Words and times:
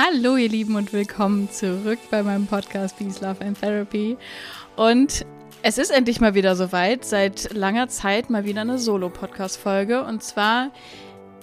Hallo 0.00 0.36
ihr 0.36 0.48
Lieben 0.48 0.76
und 0.76 0.92
willkommen 0.92 1.50
zurück 1.50 1.98
bei 2.08 2.22
meinem 2.22 2.46
Podcast 2.46 2.96
Peace, 2.96 3.20
Love 3.20 3.44
and 3.44 3.60
Therapy. 3.60 4.16
Und 4.76 5.26
es 5.62 5.76
ist 5.76 5.90
endlich 5.90 6.20
mal 6.20 6.34
wieder 6.34 6.54
soweit, 6.54 7.04
seit 7.04 7.52
langer 7.52 7.88
Zeit 7.88 8.30
mal 8.30 8.44
wieder 8.44 8.60
eine 8.60 8.78
Solo-Podcast-Folge. 8.78 10.04
Und 10.04 10.22
zwar 10.22 10.70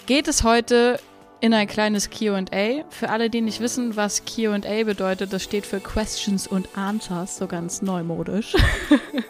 geht 0.05 0.29
es 0.29 0.44
heute 0.44 1.02
in 1.41 1.54
ein 1.54 1.68
kleines 1.68 2.10
QA. 2.10 2.86
Für 2.88 3.10
alle, 3.10 3.29
die 3.29 3.41
nicht 3.41 3.60
wissen, 3.60 3.97
was 3.97 4.23
QA 4.23 4.86
bedeutet, 4.86 5.34
das 5.34 5.44
steht 5.44 5.66
für 5.66 5.82
Questions 5.82 6.48
und 6.48 6.78
Answers, 6.78 7.36
so 7.36 7.48
ganz 7.48 7.82
neumodisch. 7.82 8.56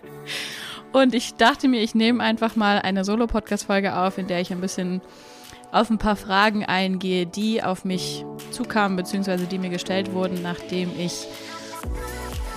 und 0.91 1.15
ich 1.15 1.33
dachte 1.33 1.67
mir, 1.67 1.81
ich 1.81 1.95
nehme 1.95 2.23
einfach 2.23 2.55
mal 2.55 2.77
eine 2.77 3.03
Solo-Podcast-Folge 3.03 3.97
auf, 3.97 4.19
in 4.19 4.27
der 4.27 4.41
ich 4.41 4.51
ein 4.51 4.61
bisschen 4.61 5.01
auf 5.75 5.89
ein 5.89 5.97
paar 5.97 6.15
Fragen 6.15 6.63
eingehe, 6.63 7.25
die 7.25 7.61
auf 7.61 7.83
mich 7.83 8.25
zukamen, 8.51 8.95
beziehungsweise 8.95 9.45
die 9.45 9.59
mir 9.59 9.69
gestellt 9.69 10.13
wurden, 10.13 10.41
nachdem 10.41 10.89
ich 10.97 11.27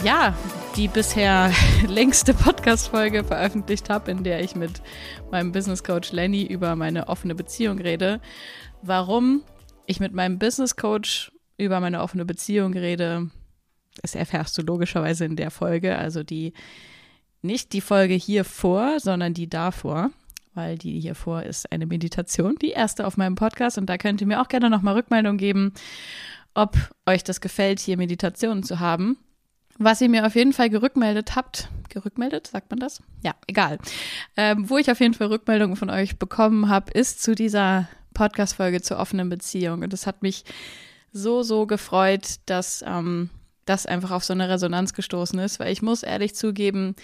ja 0.05 0.37
die 0.77 0.87
bisher 0.87 1.53
längste 1.89 2.33
Podcast-Folge 2.33 3.25
veröffentlicht 3.25 3.91
habe, 3.91 4.13
in 4.13 4.23
der 4.23 4.45
ich 4.45 4.55
mit 4.55 4.81
meinem 5.33 5.51
Business 5.51 5.83
Coach 5.83 6.13
Lenny 6.13 6.45
über 6.45 6.77
meine 6.77 7.09
offene 7.09 7.35
Beziehung 7.35 7.81
rede. 7.81 8.21
Warum 8.83 9.43
ich 9.87 9.99
mit 9.99 10.13
meinem 10.13 10.39
Business 10.39 10.77
Coach 10.77 11.33
über 11.57 11.81
meine 11.81 12.03
offene 12.03 12.25
Beziehung 12.25 12.73
rede, 12.73 13.31
das 14.01 14.15
erfährst 14.15 14.57
du 14.57 14.63
logischerweise 14.63 15.25
in 15.25 15.35
der 15.35 15.51
Folge. 15.51 15.99
Also 15.99 16.23
die 16.23 16.53
nicht 17.43 17.73
die 17.73 17.81
Folge 17.81 18.15
hier 18.15 18.45
vor, 18.45 19.01
sondern 19.01 19.35
die 19.35 19.49
davor 19.49 20.11
weil 20.59 20.77
die 20.77 20.99
hier 20.99 21.15
vor 21.15 21.45
ist 21.45 21.71
eine 21.71 21.87
Meditation, 21.87 22.57
die 22.57 22.71
erste 22.71 23.07
auf 23.07 23.17
meinem 23.17 23.37
Podcast. 23.37 23.79
Und 23.79 23.87
da 23.87 23.97
könnt 23.97 24.21
ihr 24.21 24.27
mir 24.27 24.43
auch 24.43 24.49
gerne 24.49 24.69
nochmal 24.69 24.95
Rückmeldung 24.95 25.37
geben, 25.37 25.73
ob 26.53 26.77
euch 27.07 27.23
das 27.23 27.41
gefällt, 27.41 27.79
hier 27.79 27.97
Meditationen 27.97 28.65
zu 28.65 28.81
haben. 28.81 29.19
Was 29.79 30.01
ihr 30.01 30.09
mir 30.09 30.27
auf 30.27 30.35
jeden 30.35 30.53
Fall 30.53 30.69
gerückmeldet 30.69 31.37
habt, 31.37 31.69
gerückmeldet, 31.91 32.49
sagt 32.49 32.71
man 32.71 32.81
das? 32.81 33.01
Ja, 33.23 33.37
egal. 33.47 33.79
Ähm, 34.37 34.69
wo 34.69 34.79
ich 34.79 34.91
auf 34.91 34.99
jeden 34.99 35.15
Fall 35.15 35.29
Rückmeldungen 35.29 35.77
von 35.77 35.91
euch 35.91 36.19
bekommen 36.19 36.69
habe, 36.69 36.91
ist 36.91 37.23
zu 37.23 37.37
dieser 37.37 37.89
Podcast-Folge 38.13 38.83
zur 38.83 38.99
offenen 38.99 39.29
Beziehung. 39.29 39.83
Und 39.83 39.95
es 39.95 40.09
hat 40.09 40.23
mich 40.23 40.43
so, 41.13 41.45
so 41.45 41.69
gefreut, 41.69 42.41
dass 42.47 42.83
ähm, 42.85 43.31
das 43.65 43.87
einfach 43.87 44.11
auf 44.11 44.25
so 44.25 44.33
eine 44.33 44.49
Resonanz 44.49 44.93
gestoßen 44.93 45.39
ist, 45.39 45.61
weil 45.61 45.71
ich 45.73 45.83
muss 45.83 46.03
ehrlich 46.03 46.35
zugeben, 46.35 46.97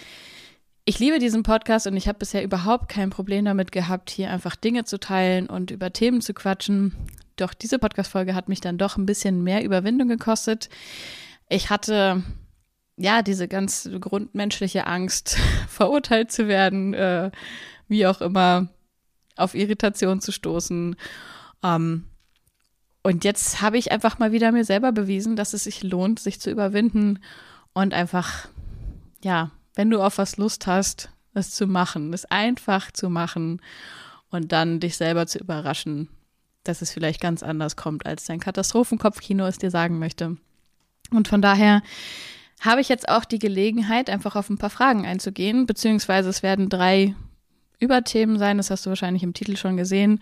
ich 0.85 0.99
liebe 0.99 1.19
diesen 1.19 1.43
Podcast 1.43 1.87
und 1.87 1.97
ich 1.97 2.09
habe 2.09 2.19
bisher 2.19 2.45
überhaupt 2.45 2.89
kein 2.89 3.11
Problem 3.11 3.45
damit 3.45 3.73
gehabt, 3.73 4.11
hier 4.11 4.31
einfach 4.31 4.55
Dinge 4.55 4.85
zu 4.85 5.01
teilen 5.01 5.49
und 5.49 5.71
über 5.71 5.93
Themen 5.93 6.21
zu 6.21 6.35
quatschen. 6.35 6.95
Doch 7.37 7.55
diese 7.55 7.79
Podcast-Folge 7.79 8.35
hat 8.35 8.49
mich 8.49 8.61
dann 8.61 8.77
doch 8.77 8.97
ein 8.97 9.07
bisschen 9.07 9.43
mehr 9.43 9.65
Überwindung 9.65 10.09
gekostet. 10.09 10.69
Ich 11.49 11.71
hatte 11.71 12.23
ja 12.97 13.23
diese 13.23 13.49
ganz 13.49 13.89
grundmenschliche 13.99 14.87
Angst, 14.87 15.39
verurteilt 15.69 16.31
zu 16.31 16.49
werden, 16.49 16.93
äh, 16.93 17.31
wie 17.89 18.07
auch 18.07 18.21
immer, 18.21 18.69
auf 19.37 19.55
Irritation 19.55 20.21
zu 20.21 20.33
stoßen. 20.33 20.97
Ähm, 21.63 22.05
und 23.03 23.25
jetzt 23.25 23.63
habe 23.63 23.79
ich 23.79 23.91
einfach 23.91 24.19
mal 24.19 24.33
wieder 24.33 24.53
mir 24.53 24.65
selber 24.65 24.93
bewiesen, 24.93 25.35
dass 25.35 25.55
es 25.55 25.65
sich 25.65 25.83
lohnt, 25.83 26.21
sich 26.21 26.41
zu 26.41 26.51
überwinden 26.51 27.21
und 27.73 27.95
einfach, 27.95 28.49
ja, 29.23 29.51
wenn 29.75 29.91
du 29.91 30.01
auf 30.01 30.19
was 30.19 30.37
Lust 30.37 30.67
hast, 30.67 31.11
es 31.35 31.51
zu 31.51 31.67
machen, 31.67 32.13
es 32.13 32.25
einfach 32.27 32.93
zu 32.93 33.11
machen 33.11 33.61
und 34.31 34.53
dann 34.53 34.81
dich 34.81 34.97
selber 34.97 35.27
zu 35.27 35.39
überraschen, 35.39 36.09
dass 36.63 36.83
es 36.83 36.93
vielleicht 36.93 37.21
ganz 37.21 37.43
anders 37.43 37.77
kommt, 37.77 38.07
als 38.07 38.25
dein 38.25 38.41
Katastrophenkopfkino 38.41 39.47
es 39.47 39.59
dir 39.59 39.71
sagen 39.71 39.99
möchte. 39.99 40.37
Und 41.11 41.29
von 41.29 41.43
daher 41.43 41.83
habe 42.61 42.81
ich 42.81 42.89
jetzt 42.89 43.09
auch 43.09 43.25
die 43.25 43.39
Gelegenheit, 43.39 44.09
einfach 44.09 44.37
auf 44.37 44.49
ein 44.49 44.59
paar 44.59 44.71
Fragen 44.71 45.05
einzugehen, 45.05 45.67
beziehungsweise 45.67 46.31
es 46.31 46.43
werden 46.43 46.69
drei 46.69 47.15
Überthemen 47.79 48.39
sein, 48.39 48.57
das 48.57 48.71
hast 48.71 48.87
du 48.87 48.91
wahrscheinlich 48.91 49.23
im 49.23 49.35
Titel 49.35 49.57
schon 49.57 49.77
gesehen. 49.77 50.21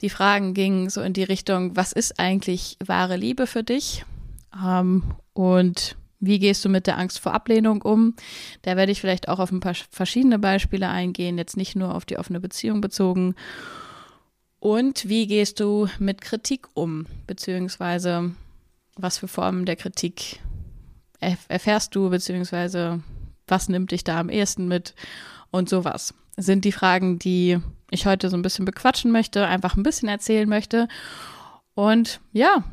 Die 0.00 0.10
Fragen 0.10 0.54
gingen 0.54 0.88
so 0.88 1.02
in 1.02 1.12
die 1.12 1.24
Richtung, 1.24 1.76
was 1.76 1.92
ist 1.92 2.18
eigentlich 2.20 2.78
wahre 2.84 3.16
Liebe 3.16 3.46
für 3.46 3.64
dich? 3.64 4.04
Ähm, 4.64 5.02
und 5.34 5.96
wie 6.20 6.38
gehst 6.38 6.64
du 6.64 6.68
mit 6.68 6.86
der 6.86 6.98
Angst 6.98 7.20
vor 7.20 7.32
Ablehnung 7.32 7.82
um? 7.82 8.14
Da 8.62 8.76
werde 8.76 8.92
ich 8.92 9.00
vielleicht 9.00 9.28
auch 9.28 9.38
auf 9.38 9.52
ein 9.52 9.60
paar 9.60 9.74
verschiedene 9.90 10.38
Beispiele 10.38 10.88
eingehen, 10.88 11.38
jetzt 11.38 11.56
nicht 11.56 11.76
nur 11.76 11.94
auf 11.94 12.04
die 12.04 12.18
offene 12.18 12.40
Beziehung 12.40 12.80
bezogen. 12.80 13.34
Und 14.60 15.08
wie 15.08 15.26
gehst 15.26 15.60
du 15.60 15.88
mit 15.98 16.20
Kritik 16.20 16.66
um? 16.74 17.06
Beziehungsweise 17.26 18.32
was 18.96 19.18
für 19.18 19.28
Formen 19.28 19.64
der 19.64 19.76
Kritik 19.76 20.40
erfährst 21.20 21.94
du? 21.94 22.10
Beziehungsweise 22.10 23.02
was 23.46 23.68
nimmt 23.68 23.92
dich 23.92 24.04
da 24.04 24.18
am 24.18 24.28
ehesten 24.28 24.66
mit? 24.66 24.94
Und 25.50 25.68
sowas 25.68 26.14
sind 26.36 26.64
die 26.64 26.72
Fragen, 26.72 27.18
die 27.18 27.58
ich 27.90 28.06
heute 28.06 28.28
so 28.28 28.36
ein 28.36 28.42
bisschen 28.42 28.64
bequatschen 28.64 29.10
möchte, 29.10 29.46
einfach 29.46 29.76
ein 29.76 29.82
bisschen 29.82 30.08
erzählen 30.08 30.48
möchte. 30.48 30.88
Und 31.74 32.20
ja, 32.32 32.64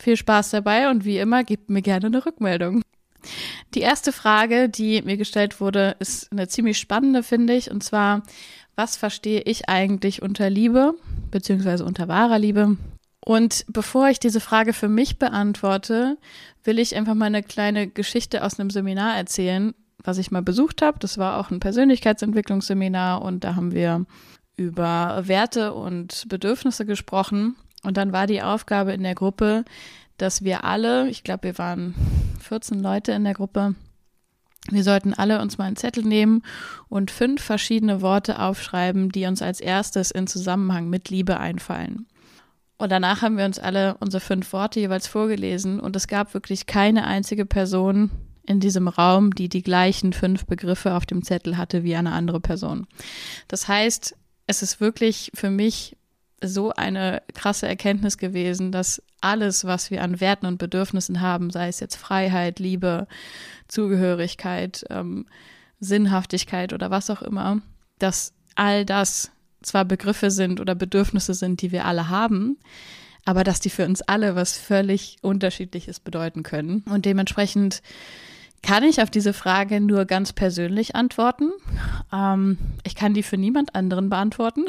viel 0.00 0.16
Spaß 0.16 0.50
dabei 0.50 0.90
und 0.90 1.04
wie 1.04 1.18
immer, 1.18 1.44
gebt 1.44 1.70
mir 1.70 1.82
gerne 1.82 2.06
eine 2.06 2.24
Rückmeldung. 2.24 2.82
Die 3.74 3.80
erste 3.80 4.12
Frage, 4.12 4.68
die 4.68 5.02
mir 5.02 5.16
gestellt 5.16 5.60
wurde, 5.60 5.96
ist 5.98 6.30
eine 6.30 6.48
ziemlich 6.48 6.78
spannende, 6.78 7.22
finde 7.22 7.54
ich. 7.54 7.70
Und 7.70 7.82
zwar, 7.82 8.22
was 8.76 8.96
verstehe 8.96 9.40
ich 9.42 9.68
eigentlich 9.68 10.22
unter 10.22 10.50
Liebe, 10.50 10.94
beziehungsweise 11.30 11.84
unter 11.84 12.08
wahrer 12.08 12.38
Liebe? 12.38 12.76
Und 13.24 13.64
bevor 13.68 14.08
ich 14.10 14.20
diese 14.20 14.40
Frage 14.40 14.74
für 14.74 14.88
mich 14.88 15.18
beantworte, 15.18 16.18
will 16.62 16.78
ich 16.78 16.94
einfach 16.94 17.14
mal 17.14 17.26
eine 17.26 17.42
kleine 17.42 17.88
Geschichte 17.88 18.44
aus 18.44 18.60
einem 18.60 18.70
Seminar 18.70 19.16
erzählen, 19.16 19.74
was 20.02 20.18
ich 20.18 20.30
mal 20.30 20.42
besucht 20.42 20.82
habe. 20.82 20.98
Das 20.98 21.16
war 21.16 21.38
auch 21.38 21.50
ein 21.50 21.60
Persönlichkeitsentwicklungsseminar 21.60 23.22
und 23.22 23.42
da 23.42 23.54
haben 23.56 23.72
wir 23.72 24.04
über 24.56 25.22
Werte 25.24 25.72
und 25.72 26.26
Bedürfnisse 26.28 26.84
gesprochen. 26.84 27.56
Und 27.84 27.96
dann 27.96 28.12
war 28.12 28.26
die 28.26 28.42
Aufgabe 28.42 28.92
in 28.92 29.02
der 29.02 29.14
Gruppe, 29.14 29.64
dass 30.16 30.42
wir 30.42 30.64
alle, 30.64 31.08
ich 31.08 31.22
glaube, 31.22 31.44
wir 31.44 31.58
waren 31.58 31.94
14 32.40 32.80
Leute 32.80 33.12
in 33.12 33.24
der 33.24 33.34
Gruppe, 33.34 33.74
wir 34.70 34.82
sollten 34.82 35.12
alle 35.12 35.42
uns 35.42 35.58
mal 35.58 35.66
einen 35.66 35.76
Zettel 35.76 36.04
nehmen 36.04 36.42
und 36.88 37.10
fünf 37.10 37.42
verschiedene 37.42 38.00
Worte 38.00 38.40
aufschreiben, 38.40 39.10
die 39.10 39.26
uns 39.26 39.42
als 39.42 39.60
erstes 39.60 40.10
in 40.10 40.26
Zusammenhang 40.26 40.88
mit 40.88 41.10
Liebe 41.10 41.38
einfallen. 41.38 42.06
Und 42.78 42.90
danach 42.90 43.22
haben 43.22 43.36
wir 43.36 43.44
uns 43.44 43.58
alle 43.58 43.96
unsere 44.00 44.20
fünf 44.20 44.52
Worte 44.52 44.80
jeweils 44.80 45.06
vorgelesen 45.06 45.80
und 45.80 45.94
es 45.96 46.08
gab 46.08 46.34
wirklich 46.34 46.66
keine 46.66 47.06
einzige 47.06 47.44
Person 47.46 48.10
in 48.46 48.60
diesem 48.60 48.88
Raum, 48.88 49.34
die 49.34 49.48
die 49.48 49.62
gleichen 49.62 50.12
fünf 50.12 50.46
Begriffe 50.46 50.94
auf 50.94 51.06
dem 51.06 51.22
Zettel 51.22 51.56
hatte 51.56 51.82
wie 51.82 51.96
eine 51.96 52.12
andere 52.12 52.40
Person. 52.40 52.86
Das 53.48 53.68
heißt, 53.68 54.16
es 54.46 54.62
ist 54.62 54.80
wirklich 54.80 55.30
für 55.34 55.50
mich 55.50 55.96
so 56.48 56.72
eine 56.72 57.22
krasse 57.34 57.66
Erkenntnis 57.66 58.18
gewesen, 58.18 58.72
dass 58.72 59.02
alles, 59.20 59.64
was 59.64 59.90
wir 59.90 60.02
an 60.02 60.20
Werten 60.20 60.46
und 60.46 60.58
Bedürfnissen 60.58 61.20
haben, 61.20 61.50
sei 61.50 61.68
es 61.68 61.80
jetzt 61.80 61.96
Freiheit, 61.96 62.58
Liebe, 62.58 63.06
Zugehörigkeit, 63.68 64.84
ähm, 64.90 65.26
Sinnhaftigkeit 65.80 66.72
oder 66.72 66.90
was 66.90 67.10
auch 67.10 67.22
immer, 67.22 67.60
dass 67.98 68.32
all 68.54 68.84
das 68.84 69.30
zwar 69.62 69.84
Begriffe 69.84 70.30
sind 70.30 70.60
oder 70.60 70.74
Bedürfnisse 70.74 71.34
sind, 71.34 71.62
die 71.62 71.72
wir 71.72 71.84
alle 71.84 72.08
haben, 72.08 72.58
aber 73.24 73.44
dass 73.44 73.60
die 73.60 73.70
für 73.70 73.86
uns 73.86 74.02
alle 74.02 74.36
was 74.36 74.56
völlig 74.58 75.16
Unterschiedliches 75.22 76.00
bedeuten 76.00 76.42
können. 76.42 76.84
Und 76.90 77.06
dementsprechend 77.06 77.82
kann 78.64 78.82
ich 78.82 79.02
auf 79.02 79.10
diese 79.10 79.34
Frage 79.34 79.78
nur 79.78 80.06
ganz 80.06 80.32
persönlich 80.32 80.96
antworten. 80.96 81.50
Ähm, 82.10 82.56
ich 82.82 82.94
kann 82.94 83.12
die 83.12 83.22
für 83.22 83.36
niemand 83.36 83.74
anderen 83.74 84.08
beantworten. 84.08 84.64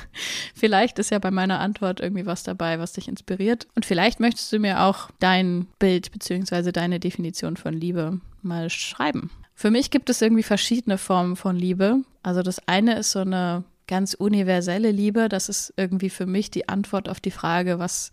vielleicht 0.54 1.00
ist 1.00 1.10
ja 1.10 1.18
bei 1.18 1.32
meiner 1.32 1.58
Antwort 1.58 1.98
irgendwie 1.98 2.26
was 2.26 2.44
dabei, 2.44 2.78
was 2.78 2.92
dich 2.92 3.08
inspiriert. 3.08 3.66
Und 3.74 3.84
vielleicht 3.84 4.20
möchtest 4.20 4.52
du 4.52 4.60
mir 4.60 4.82
auch 4.82 5.10
dein 5.18 5.66
Bild 5.80 6.12
bzw. 6.12 6.70
deine 6.70 7.00
Definition 7.00 7.56
von 7.56 7.74
Liebe 7.74 8.20
mal 8.40 8.70
schreiben. 8.70 9.30
Für 9.54 9.72
mich 9.72 9.90
gibt 9.90 10.10
es 10.10 10.22
irgendwie 10.22 10.44
verschiedene 10.44 10.96
Formen 10.96 11.34
von 11.34 11.56
Liebe. 11.56 12.02
Also 12.22 12.42
das 12.42 12.66
eine 12.68 13.00
ist 13.00 13.10
so 13.10 13.18
eine 13.18 13.64
ganz 13.88 14.14
universelle 14.14 14.92
Liebe. 14.92 15.28
Das 15.28 15.48
ist 15.48 15.74
irgendwie 15.76 16.10
für 16.10 16.26
mich 16.26 16.52
die 16.52 16.68
Antwort 16.68 17.08
auf 17.08 17.18
die 17.18 17.32
Frage, 17.32 17.80
was 17.80 18.12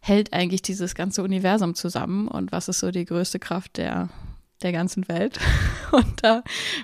hält 0.00 0.32
eigentlich 0.32 0.62
dieses 0.62 0.94
ganze 0.94 1.24
Universum 1.24 1.74
zusammen 1.74 2.28
und 2.28 2.52
was 2.52 2.68
ist 2.68 2.78
so 2.78 2.92
die 2.92 3.04
größte 3.04 3.40
Kraft 3.40 3.76
der 3.76 4.08
der 4.62 4.72
ganzen 4.72 5.08
Welt. 5.08 5.38
Und 5.92 6.22
da 6.22 6.42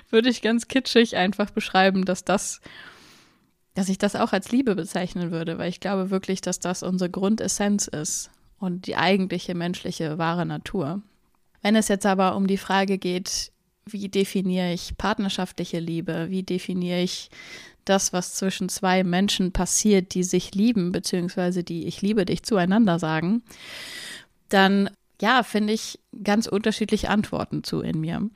würde 0.09 0.29
ich 0.29 0.41
ganz 0.41 0.67
kitschig 0.67 1.15
einfach 1.15 1.49
beschreiben, 1.51 2.05
dass 2.05 2.23
das, 2.23 2.61
dass 3.73 3.89
ich 3.89 3.97
das 3.97 4.15
auch 4.15 4.33
als 4.33 4.51
Liebe 4.51 4.75
bezeichnen 4.75 5.31
würde, 5.31 5.57
weil 5.57 5.69
ich 5.69 5.79
glaube 5.79 6.09
wirklich, 6.09 6.41
dass 6.41 6.59
das 6.59 6.83
unsere 6.83 7.09
Grundessenz 7.09 7.87
ist 7.87 8.31
und 8.59 8.87
die 8.87 8.95
eigentliche 8.95 9.55
menschliche 9.55 10.17
wahre 10.17 10.45
Natur. 10.45 11.01
Wenn 11.61 11.75
es 11.75 11.87
jetzt 11.87 12.05
aber 12.05 12.35
um 12.35 12.47
die 12.47 12.57
Frage 12.57 12.97
geht, 12.97 13.51
wie 13.85 14.09
definiere 14.09 14.73
ich 14.73 14.97
partnerschaftliche 14.97 15.79
Liebe, 15.79 16.27
wie 16.29 16.43
definiere 16.43 17.01
ich 17.01 17.29
das, 17.85 18.13
was 18.13 18.33
zwischen 18.33 18.67
zwei 18.67 19.03
Menschen 19.03 19.51
passiert, 19.51 20.15
die 20.15 20.23
sich 20.23 20.55
lieben, 20.55 20.91
beziehungsweise 20.91 21.63
die 21.63 21.85
ich 21.85 22.01
liebe 22.01 22.25
dich 22.25 22.43
zueinander 22.43 22.97
sagen, 22.99 23.43
dann 24.49 24.89
ja, 25.21 25.43
finde 25.43 25.73
ich 25.73 25.99
ganz 26.23 26.47
unterschiedliche 26.47 27.09
Antworten 27.09 27.63
zu 27.63 27.81
in 27.81 27.99
mir. 27.99 28.29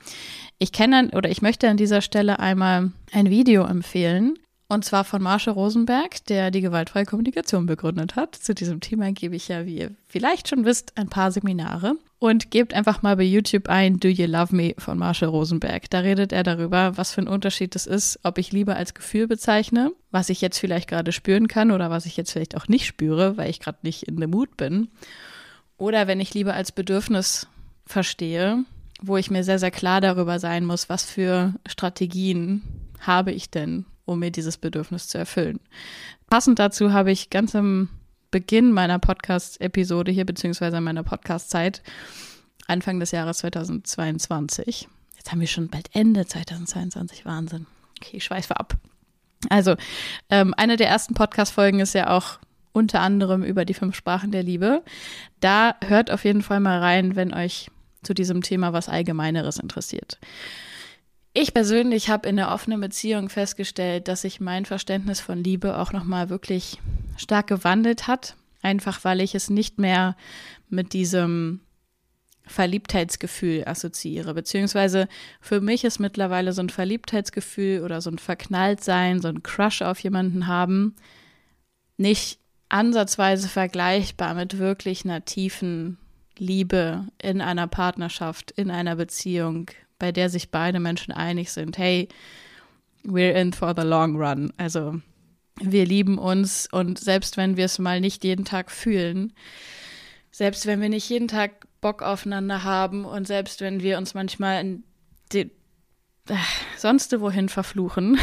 Ich 0.58 0.72
kenne 0.72 1.12
oder 1.14 1.30
ich 1.30 1.42
möchte 1.42 1.70
an 1.70 1.78
dieser 1.78 2.02
Stelle 2.02 2.40
einmal 2.40 2.92
ein 3.12 3.30
Video 3.30 3.66
empfehlen. 3.66 4.38
Und 4.72 4.86
zwar 4.86 5.04
von 5.04 5.24
Marshall 5.24 5.56
Rosenberg, 5.56 6.24
der 6.26 6.52
die 6.52 6.62
gewaltfreie 6.62 7.06
Kommunikation 7.06 7.66
begründet 7.66 8.16
hat. 8.16 8.36
Zu 8.36 8.54
diesem 8.54 8.82
Thema 8.82 9.12
gebe 9.12 9.36
ich 9.36 9.48
ja, 9.48 9.66
wie 9.66 9.80
ihr 9.80 9.96
vielleicht 10.06 10.48
schon 10.48 10.64
wisst, 10.64 10.96
ein 10.96 11.10
paar 11.10 11.32
Seminare. 11.32 11.96
Und 12.20 12.52
gebt 12.52 12.76
einfach 12.76 13.02
mal 13.02 13.16
bei 13.16 13.24
YouTube 13.24 13.68
ein 13.68 14.00
Do 14.00 14.10
You 14.10 14.28
Love 14.28 14.56
Me 14.56 14.76
von 14.78 15.00
Marshall 15.00 15.30
Rosenberg. 15.30 15.90
Da 15.90 16.00
redet 16.00 16.32
er 16.34 16.44
darüber, 16.44 16.98
was 16.98 17.14
für 17.14 17.22
ein 17.22 17.28
Unterschied 17.28 17.76
es 17.76 17.88
ist, 17.88 18.20
ob 18.22 18.38
ich 18.38 18.52
Liebe 18.52 18.76
als 18.76 18.94
Gefühl 18.94 19.26
bezeichne, 19.26 19.92
was 20.12 20.30
ich 20.30 20.40
jetzt 20.40 20.60
vielleicht 20.60 20.88
gerade 20.88 21.14
spüren 21.14 21.48
kann 21.48 21.72
oder 21.72 21.90
was 21.90 22.06
ich 22.06 22.16
jetzt 22.16 22.32
vielleicht 22.32 22.56
auch 22.56 22.68
nicht 22.68 22.86
spüre, 22.86 23.38
weil 23.38 23.50
ich 23.50 23.60
gerade 23.60 23.80
nicht 23.82 24.04
in 24.04 24.18
der 24.18 24.28
Mut 24.28 24.56
bin. 24.56 24.90
Oder 25.80 26.08
wenn 26.08 26.20
ich 26.20 26.34
Liebe 26.34 26.54
als 26.54 26.74
Bedürfnis 26.74 27.48
verstehe, 27.86 28.66
wo 29.02 29.16
ich 29.18 29.32
mir 29.32 29.44
sehr, 29.46 29.60
sehr 29.60 29.72
klar 29.72 30.02
darüber 30.02 30.38
sein 30.38 30.66
muss, 30.66 30.90
was 30.90 31.06
für 31.06 31.56
Strategien 31.66 32.62
habe 33.00 33.32
ich 33.32 33.50
denn, 33.50 33.86
um 34.06 34.20
mir 34.20 34.30
dieses 34.30 34.58
Bedürfnis 34.58 35.08
zu 35.08 35.18
erfüllen. 35.18 35.62
Passend 36.30 36.60
dazu 36.60 36.92
habe 36.92 37.12
ich 37.12 37.30
ganz 37.30 37.56
am 37.56 37.88
Beginn 38.30 38.74
meiner 38.74 39.00
Podcast-Episode 39.00 40.12
hier, 40.12 40.26
beziehungsweise 40.26 40.82
meiner 40.82 41.04
Podcast-Zeit, 41.04 41.82
Anfang 42.68 43.00
des 43.00 43.12
Jahres 43.12 43.38
2022. 43.40 44.90
Jetzt 45.16 45.32
haben 45.32 45.40
wir 45.40 45.48
schon 45.48 45.70
bald 45.70 45.90
Ende 45.94 46.26
2022, 46.26 47.26
Wahnsinn. 47.26 47.66
Okay, 47.98 48.18
ich 48.18 48.26
schweife 48.26 48.60
ab. 48.60 48.76
Also, 49.50 49.78
ähm, 50.30 50.54
eine 50.58 50.76
der 50.76 50.90
ersten 50.90 51.14
Podcast-Folgen 51.14 51.80
ist 51.80 51.94
ja 51.94 52.10
auch 52.10 52.38
unter 52.72 53.02
anderem 53.02 53.44
über 53.44 53.66
die 53.66 53.74
fünf 53.74 53.96
Sprachen 53.96 54.32
der 54.32 54.44
Liebe. 54.44 54.84
Da 55.40 55.76
hört 55.86 56.12
auf 56.12 56.24
jeden 56.26 56.42
Fall 56.42 56.60
mal 56.60 56.80
rein, 56.80 57.16
wenn 57.16 57.34
euch 57.34 57.70
zu 58.04 58.14
diesem 58.14 58.42
Thema 58.42 58.74
was 58.74 58.90
Allgemeineres 58.90 59.58
interessiert. 59.58 60.20
Ich 61.34 61.54
persönlich 61.54 62.10
habe 62.10 62.28
in 62.28 62.38
der 62.38 62.52
offenen 62.52 62.82
Beziehung 62.82 63.30
festgestellt, 63.30 64.08
dass 64.08 64.22
sich 64.22 64.40
mein 64.40 64.66
Verständnis 64.66 65.20
von 65.20 65.44
Liebe 65.44 65.78
auch 65.78 65.94
nochmal 65.94 66.30
wirklich 66.30 66.80
stark 67.18 67.48
gewandelt 67.48 68.08
hat. 68.08 68.36
Einfach 68.62 69.04
weil 69.06 69.22
ich 69.22 69.36
es 69.36 69.50
nicht 69.50 69.78
mehr 69.78 70.18
mit 70.70 70.94
diesem 70.94 71.62
Verliebtheitsgefühl 72.46 73.64
assoziiere. 73.66 74.34
Beziehungsweise 74.34 75.08
für 75.40 75.62
mich 75.62 75.84
ist 75.84 76.00
mittlerweile 76.00 76.52
so 76.52 76.62
ein 76.62 76.70
Verliebtheitsgefühl 76.70 77.84
oder 77.84 78.02
so 78.02 78.10
ein 78.10 78.18
Verknalltsein, 78.18 79.22
so 79.22 79.28
ein 79.28 79.44
Crush 79.44 79.82
auf 79.82 80.00
jemanden 80.00 80.48
haben, 80.48 80.96
nicht 81.98 82.40
ansatzweise 82.70 83.48
vergleichbar 83.48 84.34
mit 84.34 84.58
wirklich 84.58 85.04
einer 85.04 85.26
tiefen 85.26 85.98
Liebe 86.38 87.08
in 87.22 87.42
einer 87.42 87.68
Partnerschaft, 87.68 88.52
in 88.52 88.72
einer 88.72 88.96
Beziehung, 88.96 89.70
bei 89.98 90.12
der 90.12 90.30
sich 90.30 90.52
beide 90.52 90.80
Menschen 90.80 91.12
einig 91.12 91.52
sind, 91.52 91.78
hey, 91.78 92.08
we're 93.04 93.34
in 93.34 93.54
for 93.54 93.74
the 93.76 93.86
long 93.86 94.16
run. 94.16 94.54
Also 94.58 95.02
wir 95.62 95.86
lieben 95.86 96.18
uns 96.18 96.68
und 96.72 96.98
selbst 97.00 97.38
wenn 97.38 97.58
wir 97.58 97.66
es 97.66 97.80
mal 97.80 98.00
nicht 98.00 98.24
jeden 98.24 98.46
Tag 98.46 98.72
fühlen, 98.72 99.34
selbst 100.32 100.66
wenn 100.66 100.82
wir 100.82 100.90
nicht 100.90 101.10
jeden 101.10 101.28
Tag 101.28 101.68
Bock 101.82 102.02
aufeinander 102.02 102.64
haben 102.64 103.06
und 103.06 103.28
selbst 103.28 103.62
wenn 103.62 103.82
wir 103.82 103.98
uns 103.98 104.14
manchmal 104.14 104.62
in 104.62 104.84
die, 105.32 105.52
äh, 106.28 106.36
sonst 106.78 107.18
wohin 107.20 107.50
verfluchen, 107.50 108.18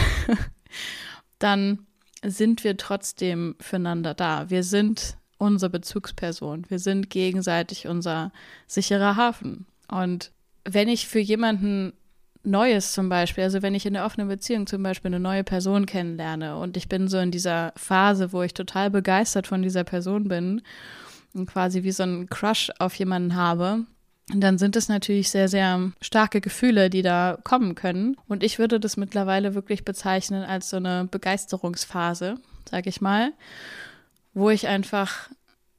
dann 1.38 1.85
sind 2.24 2.64
wir 2.64 2.76
trotzdem 2.76 3.56
füreinander 3.60 4.14
da. 4.14 4.50
Wir 4.50 4.62
sind 4.62 5.16
unsere 5.38 5.70
Bezugsperson. 5.70 6.64
Wir 6.68 6.78
sind 6.78 7.10
gegenseitig 7.10 7.86
unser 7.86 8.32
sicherer 8.66 9.16
Hafen. 9.16 9.66
Und 9.88 10.32
wenn 10.64 10.88
ich 10.88 11.06
für 11.06 11.18
jemanden 11.18 11.92
Neues 12.42 12.92
zum 12.92 13.08
Beispiel, 13.08 13.44
also 13.44 13.60
wenn 13.60 13.74
ich 13.74 13.86
in 13.86 13.94
der 13.94 14.06
offenen 14.06 14.28
Beziehung 14.28 14.66
zum 14.66 14.82
Beispiel 14.82 15.08
eine 15.08 15.20
neue 15.20 15.42
Person 15.42 15.84
kennenlerne 15.84 16.56
und 16.56 16.76
ich 16.76 16.88
bin 16.88 17.08
so 17.08 17.18
in 17.18 17.32
dieser 17.32 17.72
Phase, 17.76 18.32
wo 18.32 18.42
ich 18.42 18.54
total 18.54 18.90
begeistert 18.90 19.48
von 19.48 19.62
dieser 19.62 19.82
Person 19.82 20.28
bin 20.28 20.62
und 21.34 21.46
quasi 21.46 21.82
wie 21.82 21.90
so 21.90 22.04
einen 22.04 22.28
Crush 22.28 22.70
auf 22.78 22.94
jemanden 22.94 23.34
habe, 23.34 23.84
dann 24.28 24.58
sind 24.58 24.74
es 24.74 24.88
natürlich 24.88 25.30
sehr, 25.30 25.48
sehr 25.48 25.92
starke 26.00 26.40
Gefühle, 26.40 26.90
die 26.90 27.02
da 27.02 27.38
kommen 27.44 27.74
können. 27.76 28.16
Und 28.26 28.42
ich 28.42 28.58
würde 28.58 28.80
das 28.80 28.96
mittlerweile 28.96 29.54
wirklich 29.54 29.84
bezeichnen 29.84 30.42
als 30.42 30.70
so 30.70 30.78
eine 30.78 31.06
Begeisterungsphase, 31.08 32.36
sag 32.68 32.86
ich 32.86 33.00
mal, 33.00 33.32
wo 34.34 34.50
ich 34.50 34.66
einfach 34.66 35.30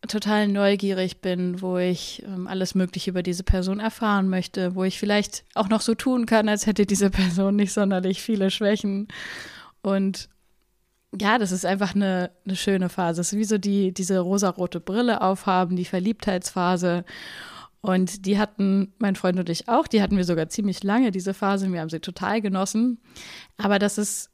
total 0.07 0.47
neugierig 0.47 1.19
bin, 1.21 1.61
wo 1.61 1.77
ich 1.77 2.23
ähm, 2.25 2.47
alles 2.47 2.75
Mögliche 2.75 3.09
über 3.09 3.23
diese 3.23 3.43
Person 3.43 3.79
erfahren 3.79 4.29
möchte, 4.29 4.75
wo 4.75 4.85
ich 4.85 4.97
vielleicht 4.97 5.43
auch 5.53 5.67
noch 5.67 5.81
so 5.81 5.95
tun 5.95 6.25
kann, 6.25 6.47
als 6.47 6.67
hätte 6.67 6.85
diese 6.85 7.09
Person 7.09 7.57
nicht 7.57 7.73
sonderlich 7.73 8.21
viele 8.21 8.49
Schwächen. 8.49 9.09
Und 9.81 10.29
ja, 11.19 11.37
das 11.37 11.51
ist 11.51 11.65
einfach 11.65 11.95
eine, 11.95 12.31
eine 12.45 12.55
schöne 12.55 12.89
Phase. 12.89 13.21
Es 13.21 13.33
ist 13.33 13.39
wie 13.39 13.45
so 13.45 13.57
die, 13.57 13.93
diese 13.93 14.19
rosarote 14.19 14.79
Brille 14.79 15.21
aufhaben, 15.21 15.75
die 15.75 15.85
Verliebtheitsphase. 15.85 17.03
Und 17.81 18.25
die 18.25 18.37
hatten 18.37 18.93
mein 18.97 19.15
Freund 19.15 19.39
und 19.39 19.49
ich 19.49 19.69
auch, 19.69 19.87
die 19.87 20.01
hatten 20.01 20.17
wir 20.17 20.23
sogar 20.23 20.49
ziemlich 20.49 20.83
lange, 20.83 21.11
diese 21.11 21.33
Phase. 21.33 21.71
Wir 21.71 21.79
haben 21.79 21.89
sie 21.89 21.99
total 21.99 22.41
genossen. 22.41 22.99
Aber 23.57 23.79
das 23.79 23.97
ist, 23.97 24.29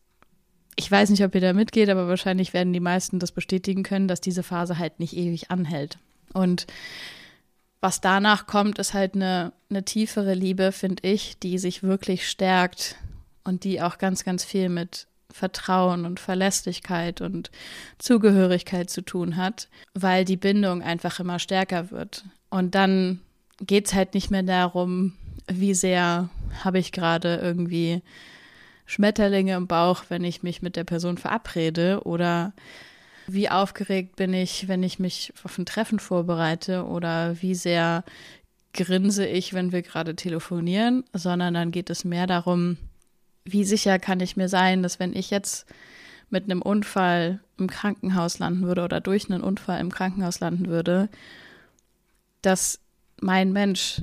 ich 0.76 0.90
weiß 0.90 1.10
nicht, 1.10 1.24
ob 1.24 1.36
ihr 1.36 1.42
da 1.42 1.54
mitgeht, 1.54 1.90
aber 1.90 2.08
wahrscheinlich 2.08 2.54
werden 2.54 2.74
die 2.74 2.80
meisten 2.80 3.20
das 3.20 3.32
bestätigen 3.32 3.84
können, 3.84 4.08
dass 4.08 4.22
diese 4.22 4.44
Phase 4.44 4.80
halt 4.80 5.00
nicht 5.00 5.16
ewig 5.16 5.52
anhält. 5.52 5.98
Und 6.34 6.66
was 7.82 8.00
danach 8.00 8.48
kommt, 8.48 8.80
ist 8.80 8.94
halt 8.94 9.14
eine, 9.14 9.52
eine 9.70 9.84
tiefere 9.84 10.34
Liebe, 10.34 10.72
finde 10.72 11.08
ich, 11.08 11.38
die 11.38 11.58
sich 11.58 11.84
wirklich 11.84 12.30
stärkt 12.30 12.96
und 13.44 13.66
die 13.66 13.82
auch 13.82 13.98
ganz, 13.98 14.24
ganz 14.24 14.46
viel 14.46 14.70
mit 14.70 15.08
Vertrauen 15.34 16.06
und 16.06 16.20
Verlässlichkeit 16.20 17.20
und 17.20 17.52
Zugehörigkeit 17.98 18.90
zu 18.90 19.02
tun 19.02 19.36
hat, 19.36 19.68
weil 19.94 20.26
die 20.26 20.38
Bindung 20.38 20.82
einfach 20.82 21.20
immer 21.20 21.40
stärker 21.40 21.92
wird. 21.92 22.24
Und 22.50 22.76
dann 22.76 23.20
geht 23.60 23.88
es 23.88 23.94
halt 23.94 24.14
nicht 24.14 24.32
mehr 24.32 24.44
darum, 24.44 25.14
wie 25.48 25.74
sehr 25.74 26.30
habe 26.64 26.80
ich 26.80 26.92
gerade 26.92 27.38
irgendwie 27.38 28.02
Schmetterlinge 28.86 29.56
im 29.56 29.68
Bauch, 29.68 30.06
wenn 30.10 30.24
ich 30.24 30.44
mich 30.44 30.62
mit 30.62 30.76
der 30.76 30.84
Person 30.84 31.18
verabrede 31.18 32.02
oder 32.04 32.54
wie 33.28 33.50
aufgeregt 33.50 34.16
bin 34.18 34.34
ich, 34.34 34.68
wenn 34.68 34.84
ich 34.84 35.00
mich 35.00 35.34
auf 35.44 35.58
ein 35.58 35.66
Treffen 35.66 36.00
vorbereite 36.00 36.86
oder 36.86 37.42
wie 37.42 37.56
sehr 37.56 38.04
grinse 38.74 39.26
ich, 39.26 39.54
wenn 39.54 39.72
wir 39.72 39.82
gerade 39.82 40.16
telefonieren, 40.16 41.04
sondern 41.14 41.54
dann 41.54 41.72
geht 41.72 41.90
es 41.90 42.04
mehr 42.04 42.28
darum, 42.28 42.78
wie 43.46 43.64
sicher 43.64 44.00
kann 44.00 44.20
ich 44.20 44.36
mir 44.36 44.50
sein, 44.50 44.84
dass 44.84 45.00
wenn 45.00 45.16
ich 45.16 45.30
jetzt 45.30 45.66
mit 46.30 46.46
einem 46.46 46.62
Unfall 46.62 47.40
im 47.58 47.70
Krankenhaus 47.70 48.40
landen 48.40 48.64
würde 48.64 48.84
oder 48.84 49.00
durch 49.00 49.30
einen 49.30 49.44
Unfall 49.44 49.80
im 49.80 49.92
Krankenhaus 49.92 50.40
landen 50.40 50.68
würde, 50.68 51.10
dass 52.42 52.80
mein 53.22 53.52
Mensch 53.54 54.02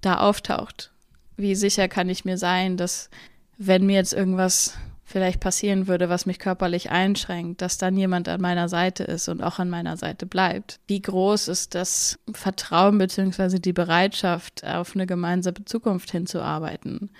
da 0.00 0.18
auftaucht? 0.18 0.92
Wie 1.36 1.54
sicher 1.54 1.88
kann 1.88 2.08
ich 2.08 2.24
mir 2.24 2.38
sein, 2.38 2.76
dass 2.76 3.10
wenn 3.58 3.86
mir 3.86 3.96
jetzt 3.96 4.12
irgendwas 4.12 4.76
vielleicht 5.04 5.40
passieren 5.40 5.86
würde, 5.88 6.08
was 6.08 6.26
mich 6.26 6.38
körperlich 6.38 6.90
einschränkt, 6.90 7.60
dass 7.60 7.76
dann 7.76 7.96
jemand 7.96 8.28
an 8.28 8.40
meiner 8.40 8.68
Seite 8.68 9.04
ist 9.04 9.28
und 9.28 9.42
auch 9.42 9.58
an 9.58 9.68
meiner 9.68 9.96
Seite 9.96 10.26
bleibt? 10.26 10.80
Wie 10.86 11.02
groß 11.02 11.48
ist 11.48 11.74
das 11.74 12.18
Vertrauen 12.32 12.98
bzw. 12.98 13.58
die 13.58 13.74
Bereitschaft, 13.74 14.64
auf 14.64 14.94
eine 14.94 15.06
gemeinsame 15.06 15.64
Zukunft 15.66 16.10
hinzuarbeiten? 16.10 17.10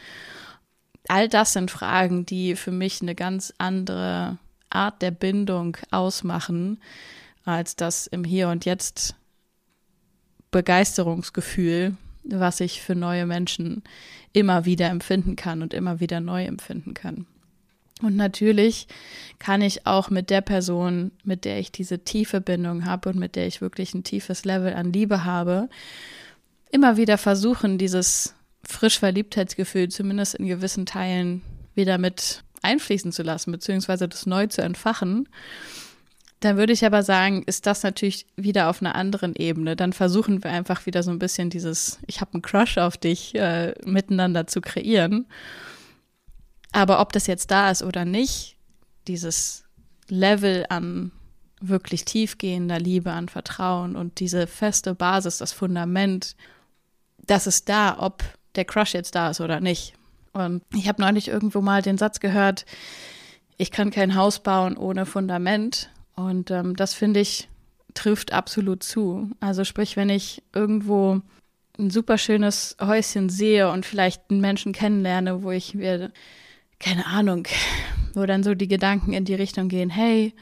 All 1.08 1.28
das 1.28 1.52
sind 1.52 1.70
Fragen, 1.70 2.24
die 2.24 2.56
für 2.56 2.70
mich 2.70 3.02
eine 3.02 3.14
ganz 3.14 3.52
andere 3.58 4.38
Art 4.70 5.02
der 5.02 5.10
Bindung 5.10 5.76
ausmachen, 5.90 6.80
als 7.44 7.76
das 7.76 8.06
im 8.06 8.24
Hier 8.24 8.48
und 8.48 8.64
Jetzt 8.64 9.16
Begeisterungsgefühl, 10.52 11.96
was 12.22 12.60
ich 12.60 12.80
für 12.80 12.94
neue 12.94 13.26
Menschen 13.26 13.82
immer 14.32 14.64
wieder 14.64 14.88
empfinden 14.88 15.34
kann 15.34 15.62
und 15.62 15.74
immer 15.74 15.98
wieder 15.98 16.20
neu 16.20 16.44
empfinden 16.44 16.94
kann. 16.94 17.26
Und 18.00 18.16
natürlich 18.16 18.86
kann 19.38 19.62
ich 19.62 19.86
auch 19.86 20.10
mit 20.10 20.30
der 20.30 20.40
Person, 20.40 21.12
mit 21.24 21.44
der 21.44 21.58
ich 21.58 21.72
diese 21.72 22.00
tiefe 22.00 22.40
Bindung 22.40 22.84
habe 22.84 23.10
und 23.10 23.18
mit 23.18 23.36
der 23.36 23.46
ich 23.46 23.60
wirklich 23.60 23.94
ein 23.94 24.04
tiefes 24.04 24.44
Level 24.44 24.74
an 24.74 24.92
Liebe 24.92 25.24
habe, 25.24 25.68
immer 26.70 26.96
wieder 26.96 27.18
versuchen, 27.18 27.78
dieses 27.78 28.34
frisch 28.64 28.98
Verliebtheitsgefühl 28.98 29.88
zumindest 29.88 30.34
in 30.34 30.46
gewissen 30.46 30.86
Teilen 30.86 31.42
wieder 31.74 31.98
mit 31.98 32.42
einfließen 32.62 33.12
zu 33.12 33.22
lassen, 33.22 33.52
beziehungsweise 33.52 34.08
das 34.08 34.26
neu 34.26 34.46
zu 34.46 34.62
entfachen 34.62 35.28
dann 36.44 36.56
würde 36.56 36.72
ich 36.72 36.84
aber 36.84 37.02
sagen, 37.02 37.42
ist 37.46 37.66
das 37.66 37.82
natürlich 37.82 38.26
wieder 38.36 38.68
auf 38.68 38.80
einer 38.80 38.94
anderen 38.94 39.34
Ebene. 39.36 39.76
Dann 39.76 39.92
versuchen 39.92 40.42
wir 40.42 40.50
einfach 40.50 40.86
wieder 40.86 41.02
so 41.02 41.10
ein 41.10 41.18
bisschen 41.18 41.50
dieses, 41.50 42.00
ich 42.06 42.20
habe 42.20 42.34
einen 42.34 42.42
Crush 42.42 42.78
auf 42.78 42.96
dich, 42.96 43.34
äh, 43.34 43.74
miteinander 43.84 44.46
zu 44.46 44.60
kreieren. 44.60 45.26
Aber 46.72 47.00
ob 47.00 47.12
das 47.12 47.26
jetzt 47.26 47.50
da 47.50 47.70
ist 47.70 47.82
oder 47.82 48.04
nicht, 48.04 48.56
dieses 49.06 49.64
Level 50.08 50.66
an 50.68 51.12
wirklich 51.60 52.04
tiefgehender 52.04 52.80
Liebe, 52.80 53.12
an 53.12 53.28
Vertrauen 53.28 53.94
und 53.94 54.18
diese 54.18 54.46
feste 54.46 54.94
Basis, 54.94 55.38
das 55.38 55.52
Fundament, 55.52 56.34
das 57.18 57.46
ist 57.46 57.68
da, 57.68 57.96
ob 57.98 58.24
der 58.56 58.64
Crush 58.64 58.94
jetzt 58.94 59.14
da 59.14 59.30
ist 59.30 59.40
oder 59.40 59.60
nicht. 59.60 59.94
Und 60.32 60.62
ich 60.74 60.88
habe 60.88 61.00
neulich 61.00 61.28
irgendwo 61.28 61.60
mal 61.60 61.82
den 61.82 61.98
Satz 61.98 62.20
gehört, 62.20 62.66
ich 63.58 63.70
kann 63.70 63.90
kein 63.90 64.16
Haus 64.16 64.40
bauen 64.40 64.76
ohne 64.76 65.06
Fundament. 65.06 65.90
Und 66.14 66.50
ähm, 66.50 66.76
das 66.76 66.94
finde 66.94 67.20
ich 67.20 67.48
trifft 67.94 68.32
absolut 68.32 68.82
zu. 68.82 69.30
Also 69.40 69.64
sprich, 69.64 69.96
wenn 69.96 70.08
ich 70.08 70.42
irgendwo 70.54 71.20
ein 71.78 71.90
super 71.90 72.18
schönes 72.18 72.76
Häuschen 72.80 73.28
sehe 73.28 73.70
und 73.70 73.86
vielleicht 73.86 74.30
einen 74.30 74.40
Menschen 74.40 74.72
kennenlerne, 74.72 75.42
wo 75.42 75.50
ich 75.50 75.74
mir, 75.74 76.12
keine 76.78 77.06
Ahnung, 77.06 77.46
wo 78.14 78.26
dann 78.26 78.42
so 78.42 78.54
die 78.54 78.68
Gedanken 78.68 79.12
in 79.12 79.24
die 79.24 79.34
Richtung 79.34 79.68
gehen, 79.68 79.90
hey, 79.90 80.34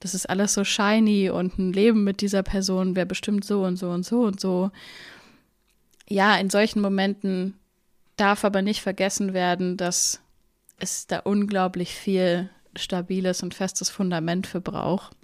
das 0.00 0.14
ist 0.14 0.28
alles 0.28 0.54
so 0.54 0.64
shiny 0.64 1.30
und 1.30 1.58
ein 1.58 1.72
Leben 1.72 2.02
mit 2.02 2.20
dieser 2.20 2.42
Person 2.42 2.96
wäre 2.96 3.06
bestimmt 3.06 3.44
so 3.44 3.62
und 3.62 3.76
so 3.76 3.90
und 3.90 4.04
so 4.04 4.22
und 4.22 4.40
so. 4.40 4.72
Ja, 6.08 6.36
in 6.36 6.50
solchen 6.50 6.80
Momenten 6.82 7.54
darf 8.16 8.44
aber 8.44 8.62
nicht 8.62 8.82
vergessen 8.82 9.32
werden, 9.32 9.76
dass 9.76 10.20
es 10.78 11.06
da 11.06 11.20
unglaublich 11.20 11.94
viel 11.94 12.50
stabiles 12.76 13.42
und 13.42 13.54
festes 13.54 13.90
Fundament 13.90 14.46
für 14.46 14.60
braucht. 14.60 15.16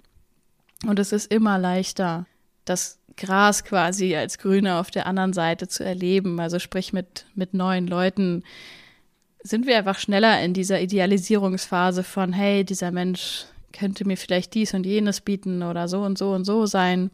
Und 0.85 0.99
es 0.99 1.11
ist 1.11 1.31
immer 1.31 1.57
leichter, 1.57 2.25
das 2.65 2.99
Gras 3.17 3.63
quasi 3.63 4.15
als 4.15 4.37
Grüne 4.37 4.77
auf 4.79 4.91
der 4.91 5.05
anderen 5.05 5.33
Seite 5.33 5.67
zu 5.67 5.83
erleben. 5.83 6.39
Also 6.39 6.59
sprich 6.59 6.93
mit, 6.93 7.25
mit 7.35 7.53
neuen 7.53 7.87
Leuten 7.87 8.43
sind 9.43 9.67
wir 9.67 9.77
einfach 9.77 9.99
schneller 9.99 10.41
in 10.41 10.53
dieser 10.53 10.81
Idealisierungsphase 10.81 12.03
von, 12.03 12.33
hey, 12.33 12.63
dieser 12.63 12.91
Mensch 12.91 13.45
könnte 13.71 14.05
mir 14.05 14.17
vielleicht 14.17 14.53
dies 14.53 14.73
und 14.73 14.85
jenes 14.85 15.21
bieten 15.21 15.63
oder 15.63 15.87
so 15.87 16.01
und 16.01 16.17
so 16.17 16.31
und 16.31 16.45
so 16.45 16.65
sein. 16.65 17.11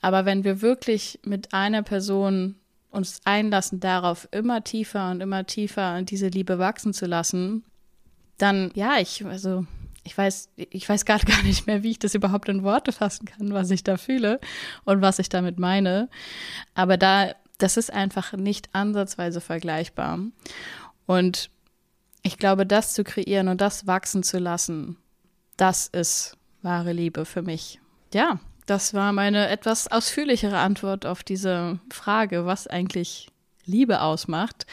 Aber 0.00 0.24
wenn 0.24 0.44
wir 0.44 0.62
wirklich 0.62 1.20
mit 1.24 1.54
einer 1.54 1.82
Person 1.82 2.56
uns 2.90 3.20
einlassen 3.24 3.80
darauf, 3.80 4.28
immer 4.32 4.64
tiefer 4.64 5.10
und 5.10 5.20
immer 5.20 5.46
tiefer 5.46 6.02
diese 6.02 6.28
Liebe 6.28 6.58
wachsen 6.58 6.92
zu 6.92 7.06
lassen, 7.06 7.64
dann, 8.38 8.70
ja, 8.74 8.98
ich, 8.98 9.24
also, 9.24 9.66
ich 10.04 10.16
weiß, 10.16 10.50
ich 10.56 10.88
weiß 10.88 11.04
gerade 11.04 11.24
gar 11.30 11.42
nicht 11.42 11.66
mehr, 11.66 11.82
wie 11.82 11.90
ich 11.90 11.98
das 11.98 12.14
überhaupt 12.14 12.48
in 12.48 12.62
Worte 12.62 12.92
fassen 12.92 13.26
kann, 13.26 13.52
was 13.52 13.70
ich 13.70 13.84
da 13.84 13.96
fühle 13.96 14.40
und 14.84 15.02
was 15.02 15.18
ich 15.18 15.28
damit 15.28 15.58
meine. 15.58 16.08
Aber 16.74 16.96
da, 16.96 17.34
das 17.58 17.76
ist 17.76 17.92
einfach 17.92 18.32
nicht 18.32 18.70
ansatzweise 18.72 19.40
vergleichbar. 19.40 20.18
Und 21.06 21.50
ich 22.22 22.38
glaube, 22.38 22.66
das 22.66 22.94
zu 22.94 23.04
kreieren 23.04 23.48
und 23.48 23.60
das 23.60 23.86
wachsen 23.86 24.22
zu 24.22 24.38
lassen, 24.38 24.96
das 25.56 25.88
ist 25.88 26.36
wahre 26.62 26.92
Liebe 26.92 27.24
für 27.24 27.42
mich. 27.42 27.80
Ja, 28.14 28.40
das 28.66 28.94
war 28.94 29.12
meine 29.12 29.48
etwas 29.48 29.88
ausführlichere 29.88 30.58
Antwort 30.58 31.04
auf 31.04 31.22
diese 31.22 31.80
Frage, 31.90 32.46
was 32.46 32.66
eigentlich 32.66 33.28
Liebe 33.64 34.00
ausmacht. 34.00 34.66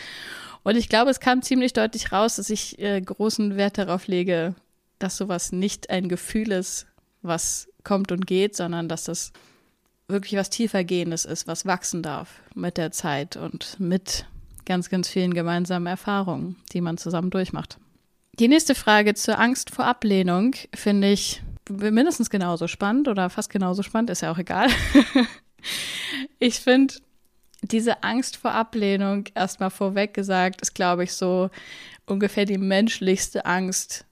Und 0.63 0.75
ich 0.75 0.89
glaube, 0.89 1.09
es 1.11 1.19
kam 1.19 1.41
ziemlich 1.41 1.73
deutlich 1.73 2.11
raus, 2.11 2.35
dass 2.35 2.49
ich 2.49 2.79
äh, 2.79 2.99
großen 3.01 3.55
Wert 3.55 3.77
darauf 3.77 4.07
lege, 4.07 4.55
dass 4.99 5.17
sowas 5.17 5.51
nicht 5.51 5.89
ein 5.89 6.09
Gefühl 6.09 6.51
ist, 6.51 6.85
was 7.21 7.67
kommt 7.83 8.11
und 8.11 8.27
geht, 8.27 8.55
sondern 8.55 8.89
dass 8.89 9.05
das 9.05 9.31
wirklich 10.07 10.39
was 10.39 10.49
tiefergehendes 10.49 11.25
ist, 11.25 11.47
was 11.47 11.65
wachsen 11.65 12.03
darf 12.03 12.41
mit 12.55 12.77
der 12.77 12.91
Zeit 12.91 13.37
und 13.37 13.79
mit 13.79 14.25
ganz, 14.65 14.89
ganz 14.89 15.07
vielen 15.07 15.33
gemeinsamen 15.33 15.87
Erfahrungen, 15.87 16.55
die 16.73 16.81
man 16.81 16.97
zusammen 16.97 17.29
durchmacht. 17.29 17.77
Die 18.39 18.47
nächste 18.47 18.75
Frage 18.75 19.13
zur 19.15 19.39
Angst 19.39 19.69
vor 19.69 19.85
Ablehnung 19.85 20.55
finde 20.73 21.11
ich 21.11 21.41
mindestens 21.69 22.29
genauso 22.29 22.67
spannend 22.67 23.07
oder 23.07 23.29
fast 23.29 23.49
genauso 23.49 23.83
spannend, 23.83 24.09
ist 24.09 24.21
ja 24.21 24.31
auch 24.31 24.37
egal. 24.37 24.69
ich 26.39 26.59
finde 26.59 26.95
diese 27.61 28.03
Angst 28.03 28.37
vor 28.37 28.51
Ablehnung, 28.51 29.25
erstmal 29.35 29.69
vorweg 29.69 30.13
gesagt, 30.13 30.61
ist, 30.61 30.73
glaube 30.73 31.03
ich, 31.03 31.13
so 31.13 31.49
ungefähr 32.05 32.45
die 32.45 32.57
menschlichste 32.57 33.45
Angst, 33.45 34.05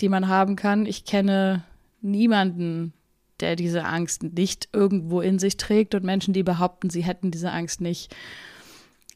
die 0.00 0.08
man 0.08 0.28
haben 0.28 0.56
kann. 0.56 0.86
Ich 0.86 1.04
kenne 1.04 1.64
niemanden, 2.00 2.92
der 3.40 3.56
diese 3.56 3.84
Angst 3.84 4.22
nicht 4.22 4.68
irgendwo 4.72 5.20
in 5.20 5.38
sich 5.38 5.56
trägt 5.56 5.94
und 5.94 6.04
Menschen, 6.04 6.34
die 6.34 6.42
behaupten, 6.42 6.90
sie 6.90 7.02
hätten 7.02 7.30
diese 7.30 7.52
Angst 7.52 7.80
nicht, 7.80 8.14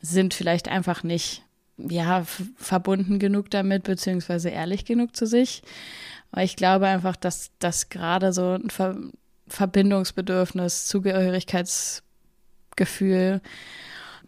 sind 0.00 0.34
vielleicht 0.34 0.68
einfach 0.68 1.02
nicht 1.02 1.42
ja, 1.76 2.24
verbunden 2.56 3.18
genug 3.18 3.50
damit, 3.50 3.84
beziehungsweise 3.84 4.50
ehrlich 4.50 4.84
genug 4.84 5.16
zu 5.16 5.26
sich. 5.26 5.62
Aber 6.30 6.42
ich 6.42 6.56
glaube 6.56 6.86
einfach, 6.86 7.16
dass 7.16 7.50
das 7.58 7.88
gerade 7.88 8.32
so 8.32 8.52
ein 8.52 8.70
Ver 8.70 8.96
Verbindungsbedürfnis, 9.46 10.88
Zugehörigkeitsgefühl, 12.74 13.40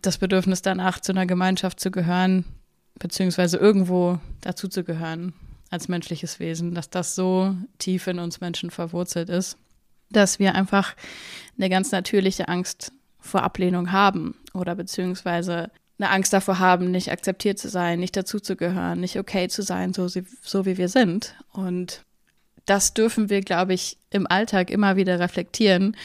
das 0.03 0.19
Bedürfnis 0.19 0.63
danach 0.63 1.01
zu 1.01 1.13
einer 1.13 1.27
Gemeinschaft 1.27 1.81
zu 1.81 1.91
gehören, 1.91 2.45
beziehungsweise 2.99 3.57
irgendwo 3.57 4.19
dazu 4.41 4.69
zu 4.69 4.85
gehören 4.85 5.33
als 5.71 5.89
menschliches 5.89 6.39
Wesen, 6.39 6.75
dass 6.75 6.91
das 6.91 7.15
so 7.15 7.57
tief 7.79 8.07
in 8.07 8.19
uns 8.19 8.41
Menschen 8.41 8.71
verwurzelt 8.71 9.29
ist, 9.29 9.59
dass 10.11 10.39
wir 10.39 10.55
einfach 10.55 10.95
eine 11.57 11.69
ganz 11.69 11.91
natürliche 11.91 12.49
Angst 12.49 12.93
vor 13.19 13.43
Ablehnung 13.43 13.91
haben 13.91 14.37
oder 14.55 14.77
beziehungsweise 14.77 15.71
eine 15.99 16.11
Angst 16.11 16.33
davor 16.33 16.59
haben, 16.59 16.91
nicht 16.91 17.11
akzeptiert 17.11 17.59
zu 17.59 17.69
sein, 17.69 17.99
nicht 17.99 18.17
dazuzugehören, 18.17 19.01
nicht 19.01 19.19
okay 19.19 19.49
zu 19.49 19.63
sein, 19.63 19.93
so, 19.93 20.07
so 20.09 20.67
wie 20.67 20.77
wir 20.77 20.89
sind. 20.89 21.35
Und 21.53 22.05
das 22.67 22.95
dürfen 22.95 23.31
wir, 23.31 23.41
glaube 23.41 23.75
ich, 23.75 23.97
im 24.11 24.27
Alltag 24.27 24.71
immer 24.71 24.97
wieder 24.97 25.19
reflektieren, 25.19 25.97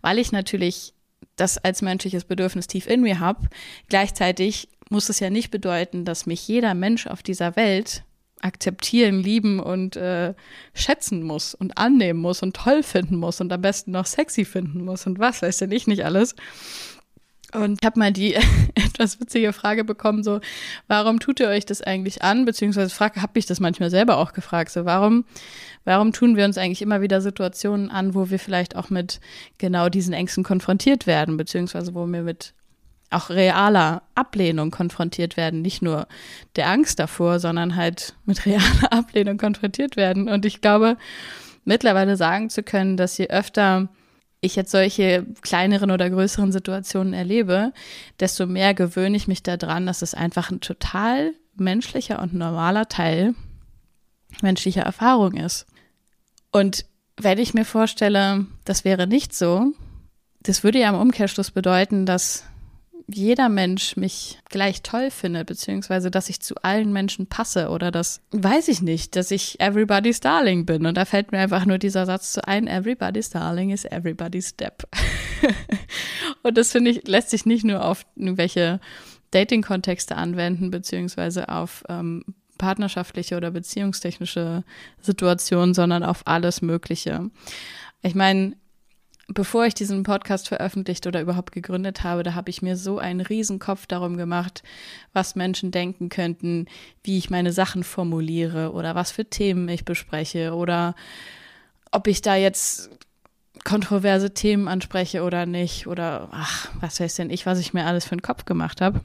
weil 0.00 0.18
ich 0.18 0.32
natürlich 0.32 0.93
das 1.36 1.58
als 1.58 1.82
menschliches 1.82 2.24
Bedürfnis 2.24 2.66
tief 2.66 2.86
in 2.86 3.00
mir 3.00 3.20
habe. 3.20 3.48
Gleichzeitig 3.88 4.68
muss 4.90 5.08
es 5.08 5.20
ja 5.20 5.30
nicht 5.30 5.50
bedeuten, 5.50 6.04
dass 6.04 6.26
mich 6.26 6.46
jeder 6.46 6.74
Mensch 6.74 7.06
auf 7.06 7.22
dieser 7.22 7.56
Welt 7.56 8.04
akzeptieren, 8.40 9.20
lieben 9.20 9.58
und 9.58 9.96
äh, 9.96 10.34
schätzen 10.74 11.22
muss 11.22 11.54
und 11.54 11.78
annehmen 11.78 12.20
muss 12.20 12.42
und 12.42 12.54
toll 12.54 12.82
finden 12.82 13.16
muss 13.16 13.40
und 13.40 13.50
am 13.52 13.62
besten 13.62 13.92
noch 13.92 14.04
sexy 14.04 14.44
finden 14.44 14.84
muss 14.84 15.06
und 15.06 15.18
was 15.18 15.40
weiß 15.40 15.58
denn 15.58 15.72
ich 15.72 15.86
nicht 15.86 16.04
alles. 16.04 16.34
Und 17.54 17.78
ich 17.80 17.86
habe 17.86 17.98
mal 17.98 18.12
die 18.12 18.34
etwas 18.74 19.20
witzige 19.20 19.52
Frage 19.52 19.84
bekommen, 19.84 20.22
so, 20.22 20.40
warum 20.88 21.20
tut 21.20 21.40
ihr 21.40 21.48
euch 21.48 21.64
das 21.64 21.80
eigentlich 21.80 22.22
an? 22.22 22.44
Beziehungsweise 22.44 22.94
habe 22.98 23.38
ich 23.38 23.46
das 23.46 23.60
manchmal 23.60 23.90
selber 23.90 24.18
auch 24.18 24.32
gefragt, 24.32 24.70
so, 24.70 24.84
warum, 24.84 25.24
warum 25.84 26.12
tun 26.12 26.36
wir 26.36 26.44
uns 26.44 26.58
eigentlich 26.58 26.82
immer 26.82 27.00
wieder 27.00 27.20
Situationen 27.20 27.90
an, 27.90 28.14
wo 28.14 28.30
wir 28.30 28.38
vielleicht 28.38 28.76
auch 28.76 28.90
mit 28.90 29.20
genau 29.58 29.88
diesen 29.88 30.14
Ängsten 30.14 30.42
konfrontiert 30.42 31.06
werden, 31.06 31.36
beziehungsweise 31.36 31.94
wo 31.94 32.06
wir 32.06 32.22
mit 32.22 32.54
auch 33.10 33.30
realer 33.30 34.02
Ablehnung 34.16 34.72
konfrontiert 34.72 35.36
werden, 35.36 35.62
nicht 35.62 35.82
nur 35.82 36.08
der 36.56 36.68
Angst 36.68 36.98
davor, 36.98 37.38
sondern 37.38 37.76
halt 37.76 38.14
mit 38.24 38.44
realer 38.46 38.92
Ablehnung 38.92 39.38
konfrontiert 39.38 39.96
werden. 39.96 40.28
Und 40.28 40.44
ich 40.44 40.60
glaube, 40.60 40.96
mittlerweile 41.64 42.16
sagen 42.16 42.50
zu 42.50 42.62
können, 42.62 42.96
dass 42.96 43.16
je 43.16 43.28
öfter 43.28 43.88
ich 44.44 44.56
jetzt 44.56 44.70
solche 44.70 45.26
kleineren 45.42 45.90
oder 45.90 46.08
größeren 46.10 46.52
Situationen 46.52 47.14
erlebe, 47.14 47.72
desto 48.20 48.46
mehr 48.46 48.74
gewöhne 48.74 49.16
ich 49.16 49.28
mich 49.28 49.42
daran, 49.42 49.86
dass 49.86 50.02
es 50.02 50.14
einfach 50.14 50.50
ein 50.50 50.60
total 50.60 51.32
menschlicher 51.56 52.20
und 52.20 52.34
normaler 52.34 52.88
Teil 52.88 53.34
menschlicher 54.42 54.82
Erfahrung 54.82 55.34
ist. 55.34 55.66
Und 56.50 56.84
wenn 57.16 57.38
ich 57.38 57.54
mir 57.54 57.64
vorstelle, 57.64 58.46
das 58.64 58.84
wäre 58.84 59.06
nicht 59.06 59.34
so, 59.34 59.72
das 60.40 60.62
würde 60.62 60.80
ja 60.80 60.90
im 60.90 61.00
Umkehrschluss 61.00 61.50
bedeuten, 61.50 62.06
dass 62.06 62.44
jeder 63.06 63.48
Mensch 63.48 63.96
mich 63.96 64.38
gleich 64.48 64.82
toll 64.82 65.10
findet, 65.10 65.46
beziehungsweise 65.46 66.10
dass 66.10 66.28
ich 66.28 66.40
zu 66.40 66.54
allen 66.62 66.92
Menschen 66.92 67.26
passe 67.26 67.68
oder 67.68 67.90
dass, 67.90 68.22
weiß 68.30 68.68
ich 68.68 68.82
nicht, 68.82 69.16
dass 69.16 69.30
ich 69.30 69.60
everybody's 69.60 70.20
darling 70.20 70.64
bin. 70.64 70.86
Und 70.86 70.96
da 70.96 71.04
fällt 71.04 71.32
mir 71.32 71.38
einfach 71.38 71.66
nur 71.66 71.78
dieser 71.78 72.06
Satz 72.06 72.32
zu 72.32 72.46
ein, 72.46 72.66
everybody's 72.66 73.30
darling 73.30 73.70
is 73.70 73.84
everybody's 73.84 74.50
step. 74.50 74.84
und 76.42 76.56
das 76.56 76.72
finde 76.72 76.92
ich, 76.92 77.06
lässt 77.06 77.30
sich 77.30 77.46
nicht 77.46 77.64
nur 77.64 77.84
auf 77.84 78.06
irgendwelche 78.16 78.80
Dating-Kontexte 79.32 80.16
anwenden, 80.16 80.70
beziehungsweise 80.70 81.48
auf 81.48 81.84
ähm, 81.88 82.24
partnerschaftliche 82.58 83.36
oder 83.36 83.50
beziehungstechnische 83.50 84.64
Situationen, 85.00 85.74
sondern 85.74 86.02
auf 86.02 86.22
alles 86.26 86.62
Mögliche. 86.62 87.30
Ich 88.02 88.14
meine, 88.14 88.54
bevor 89.28 89.64
ich 89.64 89.74
diesen 89.74 90.02
Podcast 90.02 90.48
veröffentlicht 90.48 91.06
oder 91.06 91.20
überhaupt 91.20 91.52
gegründet 91.52 92.02
habe, 92.02 92.22
da 92.22 92.34
habe 92.34 92.50
ich 92.50 92.62
mir 92.62 92.76
so 92.76 92.98
einen 92.98 93.20
riesen 93.20 93.58
Kopf 93.58 93.86
darum 93.86 94.16
gemacht, 94.16 94.62
was 95.12 95.34
Menschen 95.34 95.70
denken 95.70 96.08
könnten, 96.08 96.66
wie 97.02 97.18
ich 97.18 97.30
meine 97.30 97.52
Sachen 97.52 97.84
formuliere 97.84 98.72
oder 98.72 98.94
was 98.94 99.12
für 99.12 99.24
Themen 99.24 99.68
ich 99.68 99.84
bespreche 99.84 100.54
oder 100.54 100.94
ob 101.90 102.06
ich 102.06 102.22
da 102.22 102.36
jetzt 102.36 102.90
kontroverse 103.64 104.34
Themen 104.34 104.68
anspreche 104.68 105.22
oder 105.22 105.46
nicht 105.46 105.86
oder 105.86 106.28
ach, 106.32 106.68
was 106.80 107.00
weiß 107.00 107.14
denn 107.16 107.30
ich, 107.30 107.46
was 107.46 107.58
ich 107.58 107.72
mir 107.72 107.86
alles 107.86 108.04
für 108.04 108.12
einen 108.12 108.22
Kopf 108.22 108.44
gemacht 108.44 108.80
habe. 108.80 109.00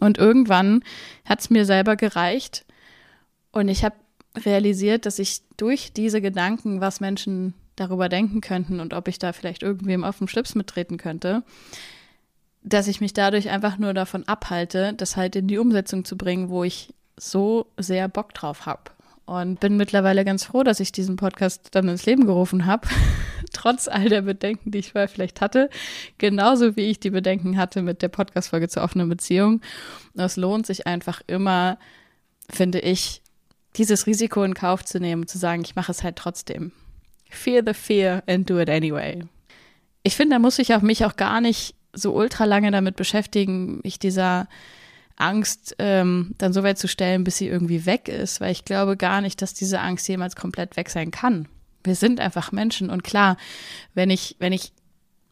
Und 0.00 0.16
irgendwann 0.16 0.82
hat 1.24 1.40
es 1.40 1.50
mir 1.50 1.64
selber 1.64 1.96
gereicht 1.96 2.64
und 3.52 3.68
ich 3.68 3.84
habe 3.84 3.96
realisiert, 4.36 5.06
dass 5.06 5.18
ich 5.18 5.42
durch 5.56 5.92
diese 5.92 6.20
Gedanken, 6.20 6.80
was 6.80 7.00
Menschen 7.00 7.54
darüber 7.80 8.08
denken 8.08 8.40
könnten 8.40 8.80
und 8.80 8.94
ob 8.94 9.08
ich 9.08 9.18
da 9.18 9.32
vielleicht 9.32 9.62
irgendwem 9.62 10.04
auf 10.04 10.18
den 10.18 10.28
Schlips 10.28 10.54
mittreten 10.54 10.96
könnte, 10.96 11.42
dass 12.62 12.88
ich 12.88 13.00
mich 13.00 13.12
dadurch 13.12 13.48
einfach 13.48 13.78
nur 13.78 13.94
davon 13.94 14.26
abhalte, 14.26 14.92
das 14.94 15.16
halt 15.16 15.36
in 15.36 15.48
die 15.48 15.58
Umsetzung 15.58 16.04
zu 16.04 16.16
bringen, 16.16 16.48
wo 16.48 16.64
ich 16.64 16.92
so 17.16 17.66
sehr 17.76 18.08
Bock 18.08 18.34
drauf 18.34 18.66
habe. 18.66 18.82
Und 19.26 19.60
bin 19.60 19.76
mittlerweile 19.76 20.24
ganz 20.24 20.44
froh, 20.44 20.62
dass 20.62 20.80
ich 20.80 20.90
diesen 20.90 21.16
Podcast 21.16 21.68
dann 21.72 21.88
ins 21.88 22.06
Leben 22.06 22.24
gerufen 22.24 22.64
habe, 22.64 22.88
trotz 23.52 23.86
all 23.86 24.08
der 24.08 24.22
Bedenken, 24.22 24.70
die 24.70 24.78
ich 24.78 24.92
vorher 24.92 25.08
vielleicht 25.08 25.42
hatte, 25.42 25.68
genauso 26.16 26.76
wie 26.76 26.86
ich 26.86 26.98
die 26.98 27.10
Bedenken 27.10 27.58
hatte 27.58 27.82
mit 27.82 28.00
der 28.00 28.08
Podcast-Folge 28.08 28.68
zur 28.68 28.82
offenen 28.82 29.08
Beziehung. 29.08 29.60
Es 30.14 30.36
lohnt 30.36 30.66
sich 30.66 30.86
einfach 30.86 31.20
immer, 31.26 31.78
finde 32.48 32.80
ich, 32.80 33.20
dieses 33.76 34.06
Risiko 34.06 34.42
in 34.44 34.54
Kauf 34.54 34.84
zu 34.84 34.98
nehmen, 34.98 35.26
zu 35.26 35.36
sagen, 35.36 35.62
ich 35.62 35.76
mache 35.76 35.92
es 35.92 36.02
halt 36.02 36.16
trotzdem. 36.16 36.72
Fear 37.30 37.62
the 37.66 37.74
fear 37.74 38.22
and 38.26 38.48
do 38.48 38.58
it 38.58 38.70
anyway. 38.70 39.24
Ich 40.02 40.16
finde, 40.16 40.36
da 40.36 40.38
muss 40.38 40.58
ich 40.58 40.74
auch 40.74 40.82
mich 40.82 41.04
auch 41.04 41.16
gar 41.16 41.40
nicht 41.40 41.74
so 41.92 42.14
ultra 42.14 42.44
lange 42.44 42.70
damit 42.70 42.96
beschäftigen, 42.96 43.80
mich 43.82 43.98
dieser 43.98 44.48
Angst 45.16 45.74
ähm, 45.78 46.34
dann 46.38 46.52
so 46.52 46.62
weit 46.62 46.78
zu 46.78 46.86
stellen, 46.88 47.24
bis 47.24 47.38
sie 47.38 47.48
irgendwie 47.48 47.86
weg 47.86 48.08
ist, 48.08 48.40
weil 48.40 48.52
ich 48.52 48.64
glaube 48.64 48.96
gar 48.96 49.20
nicht, 49.20 49.42
dass 49.42 49.52
diese 49.52 49.80
Angst 49.80 50.08
jemals 50.08 50.36
komplett 50.36 50.76
weg 50.76 50.90
sein 50.90 51.10
kann. 51.10 51.48
Wir 51.84 51.96
sind 51.96 52.20
einfach 52.20 52.52
Menschen 52.52 52.88
und 52.90 53.02
klar, 53.02 53.36
wenn 53.94 54.10
ich, 54.10 54.36
wenn 54.38 54.52
ich 54.52 54.72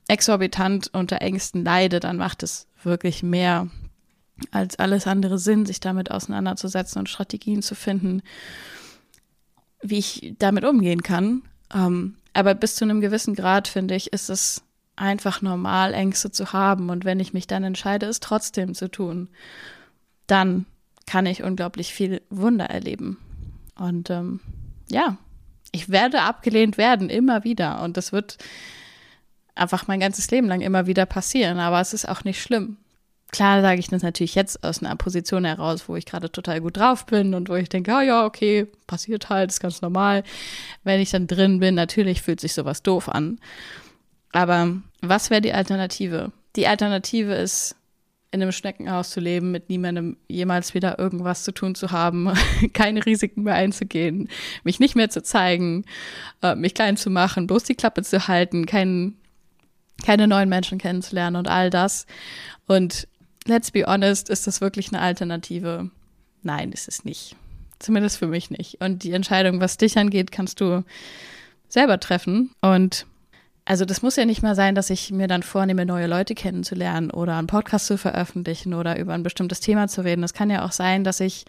exorbitant 0.08 0.90
unter 0.92 1.20
Ängsten 1.20 1.64
leide, 1.64 2.00
dann 2.00 2.16
macht 2.16 2.42
es 2.42 2.66
wirklich 2.82 3.22
mehr 3.22 3.68
als 4.50 4.78
alles 4.78 5.06
andere 5.06 5.38
Sinn, 5.38 5.66
sich 5.66 5.80
damit 5.80 6.10
auseinanderzusetzen 6.10 6.98
und 6.98 7.08
Strategien 7.08 7.62
zu 7.62 7.74
finden, 7.74 8.22
wie 9.82 9.98
ich 9.98 10.34
damit 10.38 10.64
umgehen 10.64 11.02
kann. 11.02 11.42
Ähm, 11.75 12.16
aber 12.32 12.54
bis 12.54 12.76
zu 12.76 12.85
einem 12.85 13.00
gewissen 13.00 13.35
Grad, 13.35 13.68
finde 13.68 13.94
ich, 13.94 14.12
ist 14.12 14.28
es 14.28 14.62
einfach 14.96 15.42
normal, 15.42 15.94
Ängste 15.94 16.30
zu 16.30 16.52
haben. 16.52 16.90
Und 16.90 17.04
wenn 17.04 17.20
ich 17.20 17.32
mich 17.32 17.46
dann 17.46 17.64
entscheide, 17.64 18.06
es 18.06 18.20
trotzdem 18.20 18.75
zu 18.75 18.90
tun, 18.90 19.28
dann 20.26 20.66
kann 21.06 21.26
ich 21.26 21.42
unglaublich 21.42 21.94
viel 21.94 22.23
Wunder 22.30 22.66
erleben. 22.66 23.18
Und 23.78 24.11
ähm, 24.11 24.40
ja, 24.90 25.18
ich 25.73 25.88
werde 25.88 26.23
abgelehnt 26.23 26.78
werden, 26.78 27.11
immer 27.11 27.44
wieder. 27.44 27.82
Und 27.82 27.96
das 27.96 28.12
wird 28.12 28.38
einfach 29.54 29.87
mein 29.87 30.00
ganzes 30.00 30.30
Leben 30.30 30.49
lang 30.49 30.61
immer 30.61 30.87
wieder 30.87 31.06
passieren. 31.06 31.58
Aber 31.58 31.80
es 31.80 31.92
ist 31.92 32.08
auch 32.08 32.25
nicht 32.25 32.42
schlimm. 32.42 32.78
Klar 33.33 33.61
sage 33.61 33.80
ich 33.80 33.88
das 33.88 34.02
natürlich 34.02 34.35
jetzt 34.35 34.62
aus 34.62 34.83
einer 34.83 34.95
Position 34.97 35.45
heraus, 35.45 35.88
wo 35.88 35.97
ich 35.97 36.06
gerade 36.06 36.30
total 36.30 36.61
gut 36.61 36.76
drauf 36.76 37.06
bin 37.06 37.35
und 37.35 37.49
wo 37.49 37.54
ich 37.54 37.68
denke, 37.68 37.92
oh 37.92 38.00
ja, 38.00 38.25
okay, 38.25 38.66
passiert 38.87 39.28
halt, 39.28 39.50
ist 39.50 39.61
ganz 39.61 39.83
normal. 39.83 40.23
Wenn 40.85 41.00
ich 41.00 41.11
dann 41.11 41.26
drin 41.26 41.59
bin, 41.59 41.75
natürlich 41.75 42.23
fühlt 42.23 42.40
sich 42.40 42.54
sowas 42.54 42.83
doof 42.83 43.09
an. 43.09 43.38
Aber 44.33 44.76
was 45.00 45.30
wäre 45.30 45.40
die 45.40 45.52
Alternative? 45.52 46.30
Die 46.54 46.66
Alternative 46.66 47.35
ist, 47.35 47.76
in 48.30 48.42
einem 48.42 48.52
Schneckenhaus 48.52 49.11
zu 49.11 49.21
leben, 49.21 49.50
mit 49.50 49.71
niemandem 49.71 50.16
jemals 50.28 50.75
wieder 50.75 50.99
irgendwas 50.99 51.42
zu 51.45 51.52
tun 51.52 51.75
zu 51.75 51.90
haben, 51.90 52.33
keine 52.73 53.04
Risiken 53.04 53.42
mehr 53.42 53.54
einzugehen, 53.54 54.28
mich 54.62 54.78
nicht 54.78 54.95
mehr 54.95 55.11
zu 55.11 55.23
zeigen, 55.23 55.85
äh, 56.42 56.54
mich 56.54 56.75
klein 56.75 56.97
zu 56.97 57.11
machen, 57.11 57.47
bloß 57.47 57.64
die 57.64 57.75
Klappe 57.75 58.02
zu 58.02 58.28
halten, 58.28 58.66
kein, 58.66 59.14
keine 60.04 60.28
neuen 60.28 60.49
Menschen 60.49 60.78
kennenzulernen 60.78 61.37
und 61.37 61.49
all 61.49 61.71
das. 61.71 62.06
Und 62.66 63.09
let's 63.46 63.70
be 63.70 63.84
honest, 63.86 64.28
ist 64.28 64.46
das 64.46 64.60
wirklich 64.60 64.88
eine 64.88 65.00
Alternative? 65.00 65.90
Nein, 66.42 66.72
ist 66.72 66.88
es 66.88 67.04
nicht. 67.04 67.36
Zumindest 67.78 68.18
für 68.18 68.26
mich 68.26 68.50
nicht. 68.50 68.80
Und 68.80 69.02
die 69.02 69.12
Entscheidung, 69.12 69.60
was 69.60 69.76
dich 69.76 69.98
angeht, 69.98 70.32
kannst 70.32 70.60
du 70.60 70.84
selber 71.68 72.00
treffen. 72.00 72.50
Und 72.62 73.06
also 73.64 73.84
das 73.84 74.00
muss 74.00 74.16
ja 74.16 74.24
nicht 74.24 74.42
mal 74.42 74.54
sein, 74.54 74.74
dass 74.74 74.90
ich 74.90 75.10
mir 75.10 75.26
dann 75.26 75.42
vornehme, 75.42 75.84
neue 75.84 76.06
Leute 76.06 76.34
kennenzulernen 76.34 77.10
oder 77.10 77.36
einen 77.36 77.48
Podcast 77.48 77.86
zu 77.86 77.98
veröffentlichen 77.98 78.74
oder 78.74 78.98
über 78.98 79.12
ein 79.12 79.24
bestimmtes 79.24 79.60
Thema 79.60 79.88
zu 79.88 80.04
reden. 80.04 80.22
Es 80.22 80.34
kann 80.34 80.50
ja 80.50 80.64
auch 80.64 80.72
sein, 80.72 81.04
dass 81.04 81.20
ich 81.20 81.44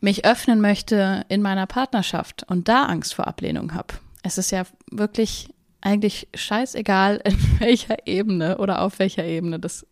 mich 0.00 0.24
öffnen 0.24 0.60
möchte 0.60 1.24
in 1.28 1.42
meiner 1.42 1.66
Partnerschaft 1.66 2.44
und 2.48 2.68
da 2.68 2.84
Angst 2.84 3.14
vor 3.14 3.26
Ablehnung 3.26 3.74
habe. 3.74 3.94
Es 4.22 4.38
ist 4.38 4.52
ja 4.52 4.64
wirklich 4.90 5.48
eigentlich 5.80 6.28
scheißegal, 6.34 7.20
in 7.24 7.60
welcher 7.60 8.06
Ebene 8.06 8.58
oder 8.58 8.80
auf 8.82 8.98
welcher 8.98 9.24
Ebene 9.24 9.58
das 9.58 9.86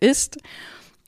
ist. 0.00 0.38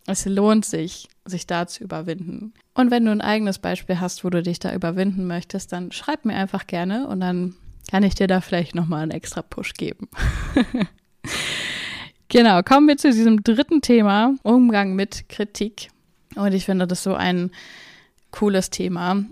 Es 0.07 0.27
lohnt 0.27 0.64
sich, 0.64 1.09
sich 1.24 1.46
da 1.46 1.66
zu 1.66 1.83
überwinden. 1.83 2.53
Und 2.74 2.90
wenn 2.90 3.05
du 3.05 3.11
ein 3.11 3.20
eigenes 3.20 3.59
Beispiel 3.59 4.00
hast, 4.00 4.24
wo 4.24 4.31
du 4.31 4.42
dich 4.42 4.59
da 4.59 4.74
überwinden 4.74 5.27
möchtest, 5.27 5.72
dann 5.72 5.92
schreib 5.92 6.24
mir 6.24 6.35
einfach 6.35 6.66
gerne 6.66 7.07
und 7.09 7.20
dann 7.20 7.55
kann 7.90 8.03
ich 8.03 8.14
dir 8.14 8.27
da 8.27 8.40
vielleicht 8.40 8.74
nochmal 8.74 9.03
einen 9.03 9.12
extra 9.12 9.42
Push 9.42 9.74
geben. 9.74 10.09
genau, 12.29 12.62
kommen 12.62 12.88
wir 12.88 12.96
zu 12.96 13.11
diesem 13.11 13.42
dritten 13.42 13.81
Thema, 13.81 14.35
Umgang 14.42 14.94
mit 14.94 15.29
Kritik. 15.29 15.90
Und 16.35 16.53
ich 16.53 16.64
finde 16.64 16.87
das 16.87 17.03
so 17.03 17.14
ein 17.14 17.50
cooles 18.31 18.70
Thema. 18.70 19.24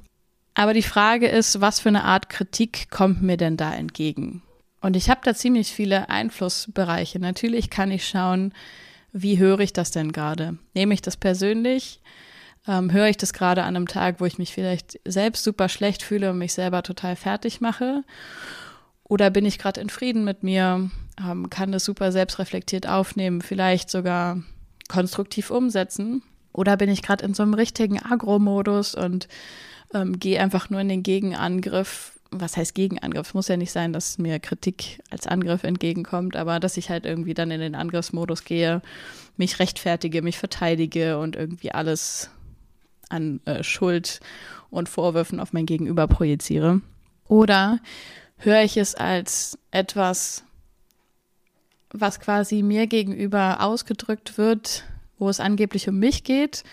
Aber 0.55 0.75
die 0.75 0.83
Frage 0.83 1.29
ist, 1.29 1.61
was 1.61 1.81
für 1.81 1.89
eine 1.89 2.05
Art 2.05 2.29
Kritik 2.29 2.91
kommt 2.91 3.23
mir 3.23 3.37
denn 3.37 3.57
da 3.57 3.75
entgegen? 3.75 4.43
Und 4.81 4.97
ich 4.97 5.09
habe 5.11 5.21
da 5.25 5.35
ziemlich 5.35 5.73
viele 5.73 6.09
Einflussbereiche. 6.09 7.19
Natürlich 7.19 7.71
kann 7.71 7.91
ich 7.91 8.07
schauen, 8.07 8.53
wie 9.13 9.39
höre 9.39 9.61
ich 9.61 9.73
das 9.73 9.91
denn 9.91 10.13
gerade? 10.13 10.59
Nehme 10.75 10.95
ich 10.95 11.03
das 11.03 11.17
persönlich? 11.17 12.01
Ähm, 12.67 12.93
höre 12.93 13.09
ich 13.09 13.17
das 13.17 13.33
gerade 13.33 13.63
an 13.63 13.77
einem 13.77 13.89
Tag, 13.89 14.21
wo 14.21 14.25
ich 14.25 14.39
mich 14.39 14.53
vielleicht 14.53 15.01
selbst 15.05 15.45
super 15.45 15.69
schlecht 15.69 16.03
fühle 16.03 16.31
und 16.31 16.39
mich 16.39 16.55
selber 16.55 16.83
total 16.83 17.17
fertig 17.17 17.61
mache? 17.61 18.05
Oder 19.05 19.31
bin 19.31 19.45
ich 19.45 19.59
gerade 19.59 19.81
in 19.81 19.91
Frieden 19.91 20.25
mit 20.25 20.43
mir, 20.43 20.91
ähm, 21.23 21.51
kann 21.51 21.73
das 21.73 21.85
super 21.85 22.13
selbstreflektiert 22.13 22.87
aufnehmen, 22.89 23.43
vielleicht 23.43 23.91
sogar 23.91 24.43
konstruktiv 24.89 25.51
umsetzen? 25.51 26.23
Oder 26.53 26.77
bin 26.77 26.89
ich 26.89 27.03
gerade 27.03 27.25
in 27.25 27.35
so 27.35 27.43
einem 27.43 27.55
richtigen 27.55 28.03
Agro-Modus 28.03 28.95
und 28.95 29.29
ähm, 29.93 30.19
gehe 30.19 30.41
einfach 30.41 30.71
nur 30.71 30.81
in 30.81 30.89
den 30.89 31.03
Gegenangriff? 31.03 32.19
Was 32.35 32.57
heißt 32.57 32.75
Gegenangriff? 32.75 33.29
Es 33.29 33.35
muss 33.35 33.49
ja 33.49 33.59
nicht 33.59 33.73
sein, 33.73 33.93
dass 33.93 34.17
mir 34.19 34.41
Kritik 34.41 35.03
als 35.11 35.27
Angriff 35.27 35.65
entgegenkommt, 35.65 36.35
aber 36.35 36.61
dass 36.61 36.79
ich 36.79 36.89
halt 36.89 37.05
irgendwie 37.05 37.35
dann 37.35 37.51
in 37.51 37.61
den 37.61 37.75
Angriffsmodus 37.75 38.45
gehe, 38.45 38.81
mich 39.37 39.59
rechtfertige, 39.59 40.23
mich 40.23 40.39
verteidige 40.39 41.19
und 41.19 41.37
irgendwie 41.37 41.73
alles 41.73 42.31
an 43.11 43.41
äh, 43.45 43.63
Schuld 43.63 44.21
und 44.71 44.89
Vorwürfen 44.89 45.41
auf 45.41 45.53
mein 45.53 45.67
Gegenüber 45.67 46.09
projiziere. 46.09 46.81
Oder 47.29 47.79
höre 48.39 48.63
ich 48.63 48.79
es 48.79 48.95
als 48.95 49.59
etwas, 49.71 50.45
was 51.91 52.19
quasi 52.19 52.63
mir 52.63 52.87
gegenüber 52.87 53.61
ausgedrückt 53.61 54.39
wird, 54.39 54.85
wo 55.19 55.29
es 55.29 55.41
angeblich 55.41 55.89
um 55.89 55.99
mich 55.99 56.25
geht, 56.25 56.65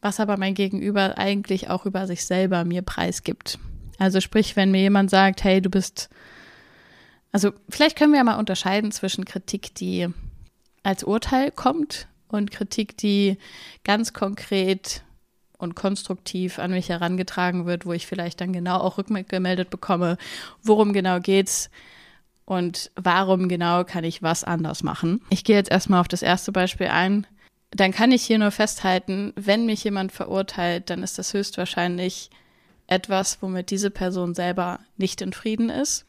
was 0.00 0.20
aber 0.20 0.36
mein 0.36 0.54
Gegenüber 0.54 1.16
eigentlich 1.16 1.70
auch 1.70 1.86
über 1.86 2.06
sich 2.06 2.26
selber 2.26 2.64
mir 2.64 2.82
preisgibt. 2.82 3.58
Also 4.00 4.22
sprich, 4.22 4.56
wenn 4.56 4.70
mir 4.70 4.80
jemand 4.80 5.10
sagt, 5.10 5.44
hey, 5.44 5.60
du 5.60 5.68
bist, 5.68 6.08
also 7.32 7.52
vielleicht 7.68 7.98
können 7.98 8.12
wir 8.12 8.18
ja 8.18 8.24
mal 8.24 8.38
unterscheiden 8.38 8.92
zwischen 8.92 9.26
Kritik, 9.26 9.74
die 9.74 10.08
als 10.82 11.04
Urteil 11.04 11.50
kommt 11.50 12.08
und 12.28 12.50
Kritik, 12.50 12.96
die 12.96 13.36
ganz 13.84 14.14
konkret 14.14 15.02
und 15.58 15.74
konstruktiv 15.74 16.58
an 16.58 16.70
mich 16.70 16.88
herangetragen 16.88 17.66
wird, 17.66 17.84
wo 17.84 17.92
ich 17.92 18.06
vielleicht 18.06 18.40
dann 18.40 18.54
genau 18.54 18.78
auch 18.78 18.96
rückgemeldet 18.96 19.68
bekomme, 19.68 20.16
worum 20.62 20.94
genau 20.94 21.20
geht's 21.20 21.68
und 22.46 22.90
warum 22.96 23.50
genau 23.50 23.84
kann 23.84 24.04
ich 24.04 24.22
was 24.22 24.44
anders 24.44 24.82
machen. 24.82 25.20
Ich 25.28 25.44
gehe 25.44 25.56
jetzt 25.56 25.70
erstmal 25.70 26.00
auf 26.00 26.08
das 26.08 26.22
erste 26.22 26.52
Beispiel 26.52 26.86
ein. 26.86 27.26
Dann 27.70 27.92
kann 27.92 28.12
ich 28.12 28.22
hier 28.22 28.38
nur 28.38 28.50
festhalten, 28.50 29.34
wenn 29.36 29.66
mich 29.66 29.84
jemand 29.84 30.10
verurteilt, 30.10 30.88
dann 30.88 31.02
ist 31.02 31.18
das 31.18 31.34
höchstwahrscheinlich 31.34 32.30
etwas, 32.90 33.38
womit 33.40 33.70
diese 33.70 33.90
Person 33.90 34.34
selber 34.34 34.80
nicht 34.96 35.20
in 35.22 35.32
Frieden 35.32 35.70
ist. 35.70 36.06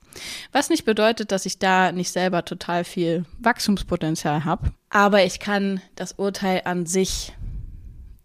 Was 0.52 0.70
nicht 0.70 0.84
bedeutet, 0.84 1.32
dass 1.32 1.46
ich 1.46 1.60
da 1.60 1.92
nicht 1.92 2.12
selber 2.12 2.44
total 2.44 2.84
viel 2.84 3.26
Wachstumspotenzial 3.40 4.44
habe. 4.44 4.72
Aber 4.90 5.24
ich 5.24 5.40
kann 5.40 5.82
das 5.96 6.14
Urteil 6.14 6.62
an 6.66 6.86
sich 6.86 7.34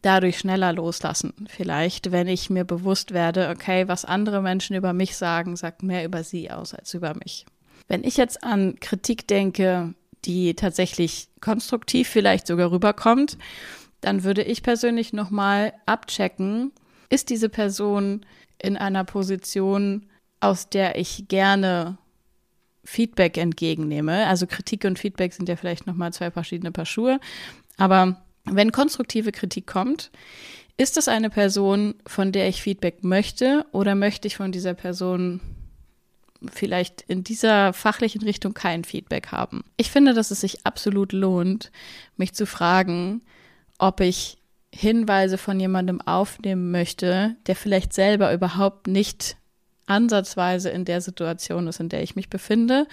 dadurch 0.03 0.38
schneller 0.38 0.73
loslassen. 0.73 1.33
Vielleicht, 1.49 2.12
wenn 2.12 2.29
ich 2.29 2.51
mir 2.51 2.64
bewusst 2.64 3.12
werde, 3.12 3.51
okay, 3.51 3.88
was 3.88 4.05
andere 4.05 4.42
Menschen 4.42 4.77
über 4.77 4.92
mich 4.92 5.16
sagen, 5.16 5.57
sagt 5.57 5.83
mehr 5.83 6.05
über 6.05 6.23
sie 6.25 6.51
aus 6.51 6.75
als 6.75 6.95
über 6.95 7.14
mich. 7.14 7.47
Wenn 7.88 8.05
ich 8.05 8.16
jetzt 8.16 8.42
an 8.42 8.79
Kritik 8.81 9.29
denke, 9.29 9.95
die 10.25 10.55
tatsächlich 10.55 11.29
konstruktiv 11.40 12.09
vielleicht 12.09 12.47
sogar 12.47 12.71
rüberkommt, 12.71 13.38
dann 14.01 14.25
würde 14.25 14.42
ich 14.42 14.62
persönlich 14.62 15.12
nochmal 15.12 15.73
abchecken, 15.87 16.73
ist 17.09 17.31
diese 17.31 17.49
Person 17.49 18.27
in 18.61 18.77
einer 18.77 19.05
Position, 19.05 20.07
aus 20.40 20.69
der 20.69 20.99
ich 20.99 21.29
gerne 21.29 21.99
Feedback 22.85 23.37
entgegennehme. 23.37 24.27
Also 24.27 24.47
Kritik 24.47 24.85
und 24.85 24.99
Feedback 24.99 25.33
sind 25.33 25.49
ja 25.49 25.57
vielleicht 25.57 25.87
nochmal 25.87 26.12
zwei 26.12 26.31
verschiedene 26.31 26.73
Paar 26.73 26.87
Schuhe. 26.87 27.21
Aber 27.77 28.23
wenn 28.45 28.73
konstruktive 28.73 29.33
Kritik 29.33 29.66
kommt, 29.66 30.11
ist 30.77 30.97
es 30.97 31.09
eine 31.09 31.31
Person, 31.31 31.95
von 32.07 32.33
der 32.33 32.49
ich 32.49 32.62
Feedback 32.62 33.03
möchte 33.03 33.66
oder 33.73 33.95
möchte 33.95 34.29
ich 34.29 34.37
von 34.37 34.53
dieser 34.53 34.75
Person 34.75 35.40
vielleicht 36.53 37.03
in 37.03 37.25
dieser 37.25 37.73
fachlichen 37.73 38.23
Richtung 38.23 38.53
kein 38.55 38.85
Feedback 38.85 39.29
haben. 39.33 39.64
Ich 39.77 39.90
finde, 39.90 40.14
dass 40.14 40.31
es 40.31 40.42
sich 40.42 40.66
absolut 40.66 41.12
lohnt, 41.12 41.73
mich 42.16 42.35
zu 42.35 42.47
fragen, 42.47 43.23
ob 43.79 44.01
ich 44.01 44.38
Hinweise 44.77 45.39
von 45.39 45.59
jemandem 45.59 46.01
aufnehmen 46.01 46.71
möchte, 46.71 47.37
der 47.47 47.57
vielleicht 47.57 47.93
selber 47.93 48.33
überhaupt 48.33 48.87
nicht 48.87 49.37
ansatzweise 49.87 50.71
in 50.71 50.85
der 50.85 51.01
Situation 51.01 51.67
ist, 51.69 51.81
in 51.81 51.89
der 51.89 52.03
ich 52.03 52.17
mich 52.17 52.29
befinde, 52.29 52.87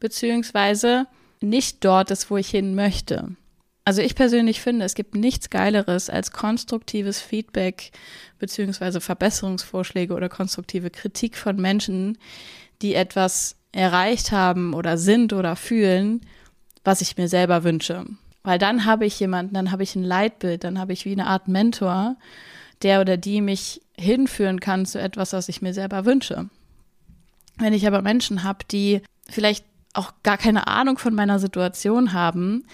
beziehungsweise 0.00 1.06
nicht 1.40 1.84
dort 1.84 2.10
ist, 2.10 2.30
wo 2.30 2.36
ich 2.36 2.48
hin 2.48 2.74
möchte. 2.74 3.36
Also 3.84 4.02
ich 4.02 4.14
persönlich 4.14 4.60
finde, 4.60 4.84
es 4.84 4.94
gibt 4.94 5.14
nichts 5.14 5.48
Geileres 5.48 6.10
als 6.10 6.30
konstruktives 6.30 7.20
Feedback 7.20 7.92
beziehungsweise 8.38 9.00
Verbesserungsvorschläge 9.00 10.12
oder 10.12 10.28
konstruktive 10.28 10.90
Kritik 10.90 11.36
von 11.36 11.56
Menschen, 11.56 12.18
die 12.82 12.94
etwas 12.94 13.56
erreicht 13.72 14.32
haben 14.32 14.74
oder 14.74 14.98
sind 14.98 15.32
oder 15.32 15.56
fühlen, 15.56 16.20
was 16.84 17.00
ich 17.00 17.16
mir 17.16 17.28
selber 17.28 17.64
wünsche. 17.64 18.04
Weil 18.48 18.58
dann 18.58 18.86
habe 18.86 19.04
ich 19.04 19.20
jemanden, 19.20 19.52
dann 19.52 19.70
habe 19.72 19.82
ich 19.82 19.94
ein 19.94 20.02
Leitbild, 20.02 20.64
dann 20.64 20.78
habe 20.78 20.94
ich 20.94 21.04
wie 21.04 21.12
eine 21.12 21.26
Art 21.26 21.48
Mentor, 21.48 22.16
der 22.80 23.02
oder 23.02 23.18
die 23.18 23.42
mich 23.42 23.82
hinführen 23.94 24.58
kann 24.58 24.86
zu 24.86 24.98
etwas, 24.98 25.34
was 25.34 25.50
ich 25.50 25.60
mir 25.60 25.74
selber 25.74 26.06
wünsche. 26.06 26.48
Wenn 27.58 27.74
ich 27.74 27.86
aber 27.86 28.00
Menschen 28.00 28.44
habe, 28.44 28.60
die 28.70 29.02
vielleicht 29.28 29.66
auch 29.92 30.14
gar 30.22 30.38
keine 30.38 30.66
Ahnung 30.66 30.96
von 30.96 31.14
meiner 31.14 31.38
Situation 31.38 32.14
haben, 32.14 32.64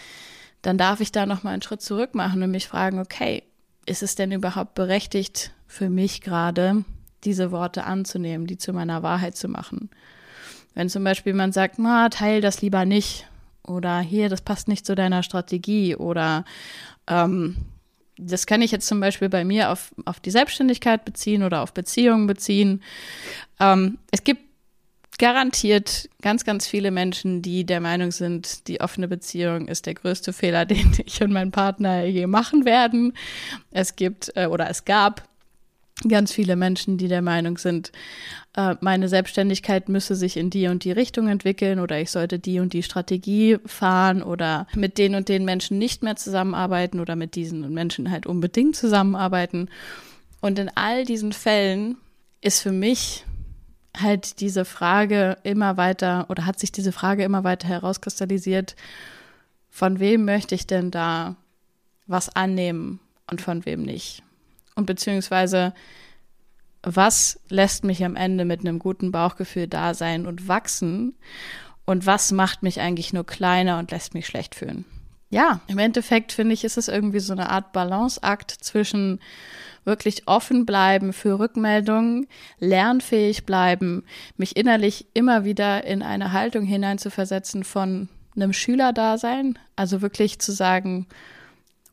dann 0.63 0.79
darf 0.79 1.01
ich 1.01 1.11
da 1.11 1.27
nochmal 1.27 1.55
einen 1.55 1.63
Schritt 1.63 1.83
zurück 1.83 2.15
machen 2.15 2.41
und 2.45 2.53
mich 2.53 2.69
fragen, 2.69 3.01
okay, 3.01 3.43
ist 3.85 4.05
es 4.05 4.15
denn 4.15 4.31
überhaupt 4.31 4.75
berechtigt 4.77 5.51
für 5.67 5.91
mich 5.91 6.21
gerade, 6.21 6.85
diese 7.25 7.51
Worte 7.51 7.83
anzunehmen, 7.83 8.47
die 8.47 8.59
zu 8.59 8.73
meiner 8.73 9.03
Wahrheit 9.03 9.37
zu 9.37 9.49
machen? 9.49 9.91
Wenn 10.75 10.89
zum 10.89 11.03
Beispiel 11.03 11.35
man 11.35 11.51
sagt, 11.51 11.81
na, 11.81 12.11
teil 12.11 12.41
das 12.41 12.63
lieber 12.63 12.85
nicht 12.85 13.27
oder 13.67 14.01
hier, 14.01 14.29
das 14.29 14.41
passt 14.41 14.69
nicht 14.69 14.87
zu 14.87 14.95
deiner 14.95 15.23
Strategie 15.23 15.97
oder 15.97 16.45
ähm, 17.07 17.57
das 18.17 18.47
kann 18.47 18.63
ich 18.63 18.71
jetzt 18.71 18.87
zum 18.87 19.01
Beispiel 19.01 19.29
bei 19.29 19.45
mir 19.45 19.71
auf, 19.71 19.93
auf 20.05 20.21
die 20.21 20.31
Selbstständigkeit 20.31 21.05
beziehen 21.05 21.43
oder 21.43 21.63
auf 21.63 21.73
Beziehungen 21.73 22.27
beziehen. 22.27 22.83
Ähm, 23.59 23.99
es 24.11 24.23
gibt 24.23 24.43
garantiert 25.19 26.09
ganz, 26.23 26.45
ganz 26.45 26.67
viele 26.67 26.91
Menschen, 26.91 27.43
die 27.43 27.65
der 27.65 27.81
Meinung 27.81 28.11
sind, 28.11 28.67
die 28.69 28.81
offene 28.81 29.09
Beziehung 29.09 29.69
ist 29.69 29.87
der 29.87 29.95
größte 29.95 30.33
Fehler, 30.33 30.65
den 30.67 30.93
ich 31.05 31.23
und 31.23 31.33
mein 31.33 31.51
Partner 31.51 32.05
je 32.05 32.27
machen 32.27 32.65
werden. 32.65 33.15
Es 33.71 33.97
gibt 33.97 34.33
äh, 34.37 34.47
oder 34.47 34.69
es 34.71 34.85
gab 34.85 35.29
ganz 36.09 36.33
viele 36.33 36.57
Menschen, 36.57 36.99
die 36.99 37.09
der 37.09 37.23
Meinung 37.23 37.57
sind, 37.57 37.93
äh, 38.57 38.75
meine 38.81 39.09
Selbstständigkeit 39.09 39.89
müsse 39.89 40.17
sich 40.17 40.37
in 40.37 40.51
die 40.51 40.69
und 40.69 40.85
die 40.85 40.93
Richtung 40.93 41.29
entwickeln 41.29 41.79
oder 41.79 42.01
ich 42.01 42.11
sollte 42.11 42.39
die 42.39 42.61
und 42.61 42.73
die 42.73 42.83
Strategie 42.83 43.59
fahren 43.65 44.23
oder 44.23 44.67
mit 44.75 44.99
den 44.99 45.15
und 45.15 45.29
den 45.29 45.45
Menschen 45.45 45.79
nicht 45.79 46.03
mehr 46.03 46.17
zusammenarbeiten 46.17 47.01
oder 47.01 47.17
mit 47.17 47.37
diesen 47.37 47.73
Menschen 47.73 48.11
halt 48.11 48.27
unbedingt 48.27 48.77
zusammenarbeiten. 48.77 49.69
Und 50.41 50.59
in 50.59 50.71
all 50.75 51.05
diesen 51.05 51.33
Fällen 51.33 51.97
ist 52.41 52.61
für 52.61 52.73
mich 52.73 53.25
halt 53.97 54.41
diese 54.41 54.65
Frage 54.65 55.37
immer 55.45 55.77
weiter 55.77 56.27
oder 56.29 56.45
hat 56.45 56.59
sich 56.59 56.73
diese 56.73 56.93
Frage 56.93 57.25
immer 57.25 57.45
weiter 57.45 57.69
herauskristallisiert, 57.69 58.75
von 59.71 60.01
wem 60.01 60.25
möchte 60.25 60.55
ich 60.55 60.67
denn 60.67 60.91
da 60.91 61.37
was 62.07 62.35
annehmen 62.35 63.01
und 63.31 63.41
von 63.41 63.65
wem 63.65 63.83
nicht? 63.83 64.23
Und 64.75 64.87
beziehungsweise, 64.87 65.75
was 66.83 67.41
lässt 67.49 67.85
mich 67.85 68.05
am 68.05 68.17
Ende 68.17 68.45
mit 68.45 68.61
einem 68.61 68.79
guten 68.79 69.13
Bauchgefühl 69.13 69.69
da 69.69 69.95
sein 69.95 70.27
und 70.27 70.49
wachsen? 70.49 71.15
Und 71.85 72.07
was 72.07 72.33
macht 72.33 72.63
mich 72.63 72.81
eigentlich 72.81 73.13
nur 73.13 73.27
kleiner 73.27 73.79
und 73.79 73.91
lässt 73.91 74.15
mich 74.15 74.27
schlecht 74.27 74.55
fühlen? 74.55 74.85
Ja, 75.31 75.61
im 75.67 75.79
Endeffekt 75.79 76.33
finde 76.33 76.55
ich, 76.55 76.65
ist 76.65 76.79
es 76.79 76.89
irgendwie 76.89 77.21
so 77.21 77.33
eine 77.33 77.51
Art 77.51 77.73
Balanceakt 77.73 78.51
zwischen 78.51 79.21
wirklich 79.85 80.27
offen 80.27 80.65
bleiben 80.65 81.13
für 81.13 81.39
Rückmeldungen, 81.39 82.27
lernfähig 82.59 83.45
bleiben, 83.45 84.05
mich 84.37 84.57
innerlich 84.57 85.07
immer 85.13 85.45
wieder 85.45 85.85
in 85.85 86.03
eine 86.03 86.33
Haltung 86.33 86.65
hineinzuversetzen 86.65 87.65
von 87.65 88.09
einem 88.37 88.53
Schülerdasein, 88.53 89.59
also 89.77 90.03
wirklich 90.03 90.39
zu 90.39 90.53
sagen 90.53 91.07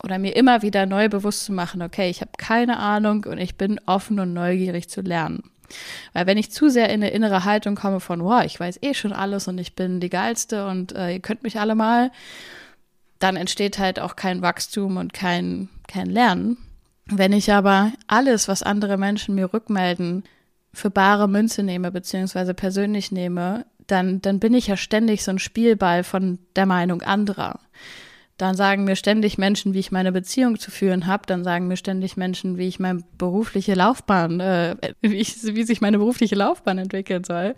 oder 0.04 0.18
mir 0.20 0.36
immer 0.36 0.62
wieder 0.62 0.86
neu 0.86 1.10
bewusst 1.10 1.46
zu 1.46 1.54
machen, 1.54 1.82
okay, 1.82 2.10
ich 2.10 2.22
habe 2.22 2.32
keine 2.38 2.78
Ahnung 2.78 3.26
und 3.26 3.38
ich 3.38 3.56
bin 3.56 3.80
offen 3.86 4.20
und 4.20 4.34
neugierig 4.34 4.90
zu 4.90 5.02
lernen. 5.02 5.44
Weil 6.14 6.28
wenn 6.28 6.38
ich 6.38 6.52
zu 6.52 6.70
sehr 6.70 6.90
in 6.90 7.02
eine 7.02 7.12
innere 7.12 7.46
Haltung 7.46 7.76
komme 7.76 8.00
von, 8.00 8.24
wow, 8.24 8.44
ich 8.44 8.60
weiß 8.60 8.80
eh 8.82 8.94
schon 8.94 9.14
alles 9.14 9.48
und 9.48 9.58
ich 9.58 9.76
bin 9.76 10.00
die 10.00 10.10
geilste 10.10 10.68
und 10.68 10.94
äh, 10.94 11.14
ihr 11.14 11.20
könnt 11.20 11.44
mich 11.44 11.60
alle 11.60 11.76
mal, 11.76 12.12
dann 13.20 13.36
entsteht 13.36 13.80
halt 13.80 14.00
auch 14.00 14.16
kein 14.16 14.42
Wachstum 14.42 14.98
und 14.98 15.14
kein, 15.14 15.70
kein 15.88 16.08
Lernen. 16.08 16.58
Wenn 17.06 17.34
ich 17.34 17.52
aber 17.52 17.92
alles, 18.08 18.48
was 18.48 18.64
andere 18.64 18.98
Menschen 18.98 19.36
mir 19.36 19.54
rückmelden, 19.54 20.24
für 20.74 20.90
bare 20.90 21.28
Münze 21.28 21.64
nehme, 21.64 21.92
beziehungsweise 21.92 22.54
persönlich 22.54 23.12
nehme, 23.12 23.66
dann, 23.88 24.22
dann 24.22 24.40
bin 24.40 24.54
ich 24.54 24.68
ja 24.68 24.78
ständig 24.78 25.24
so 25.24 25.32
ein 25.32 25.40
Spielball 25.40 26.04
von 26.04 26.40
der 26.56 26.66
Meinung 26.66 27.02
anderer. 27.02 27.60
Dann 28.42 28.56
sagen 28.56 28.86
mir 28.86 28.96
ständig 28.96 29.38
Menschen, 29.38 29.76
wie 29.76 29.80
ich 29.80 29.92
meine 29.92 30.12
Beziehung 30.12 30.58
zu 30.58 30.72
führen 30.72 31.06
habe. 31.06 31.28
Dann 31.28 31.44
sagen 31.44 31.68
mir 31.68 31.78
ständig 31.78 32.18
Menschen, 32.18 32.58
wie 32.58 32.68
ich 32.68 32.80
meine 32.80 33.04
berufliche 33.20 33.76
Laufbahn, 33.76 34.40
äh, 34.40 34.76
wie, 35.02 35.18
ich, 35.18 35.44
wie 35.44 35.62
sich 35.62 35.80
meine 35.80 36.00
berufliche 36.00 36.34
Laufbahn 36.34 36.80
entwickeln 36.80 37.24
soll. 37.24 37.54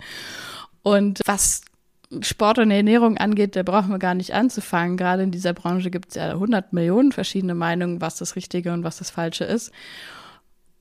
Und 0.82 1.22
was 1.24 1.62
Sport 2.20 2.58
und 2.58 2.70
Ernährung 2.70 3.16
angeht, 3.16 3.56
da 3.56 3.62
brauchen 3.62 3.92
wir 3.92 3.98
gar 3.98 4.12
nicht 4.12 4.34
anzufangen. 4.34 4.98
Gerade 4.98 5.22
in 5.22 5.30
dieser 5.30 5.54
Branche 5.54 5.90
gibt 5.90 6.10
es 6.10 6.16
ja 6.16 6.32
100 6.32 6.74
Millionen 6.74 7.12
verschiedene 7.12 7.54
Meinungen, 7.54 8.02
was 8.02 8.16
das 8.16 8.36
Richtige 8.36 8.74
und 8.74 8.84
was 8.84 8.98
das 8.98 9.08
Falsche 9.08 9.44
ist. 9.44 9.72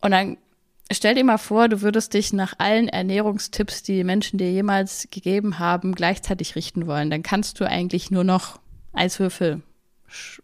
Und 0.02 0.12
dann 0.12 0.36
stell 0.92 1.16
dir 1.16 1.24
mal 1.24 1.38
vor, 1.38 1.70
du 1.70 1.82
würdest 1.82 2.13
dich 2.13 2.34
nach 2.34 2.56
allen 2.58 2.89
Ernährungstipps, 2.89 3.84
die, 3.84 3.96
die 3.96 4.04
Menschen 4.04 4.38
dir 4.38 4.52
jemals 4.52 5.08
gegeben 5.12 5.60
haben, 5.60 5.96
gleichzeitig 5.96 6.58
richten 6.58 6.88
wollen. 6.88 7.10
Dann 7.10 7.24
kannst 7.24 7.62
du 7.62 7.66
eigentlich 7.66 8.12
nur 8.12 8.26
noch 8.26 8.60
Eiswürfel 8.92 9.62
sch 10.13 10.41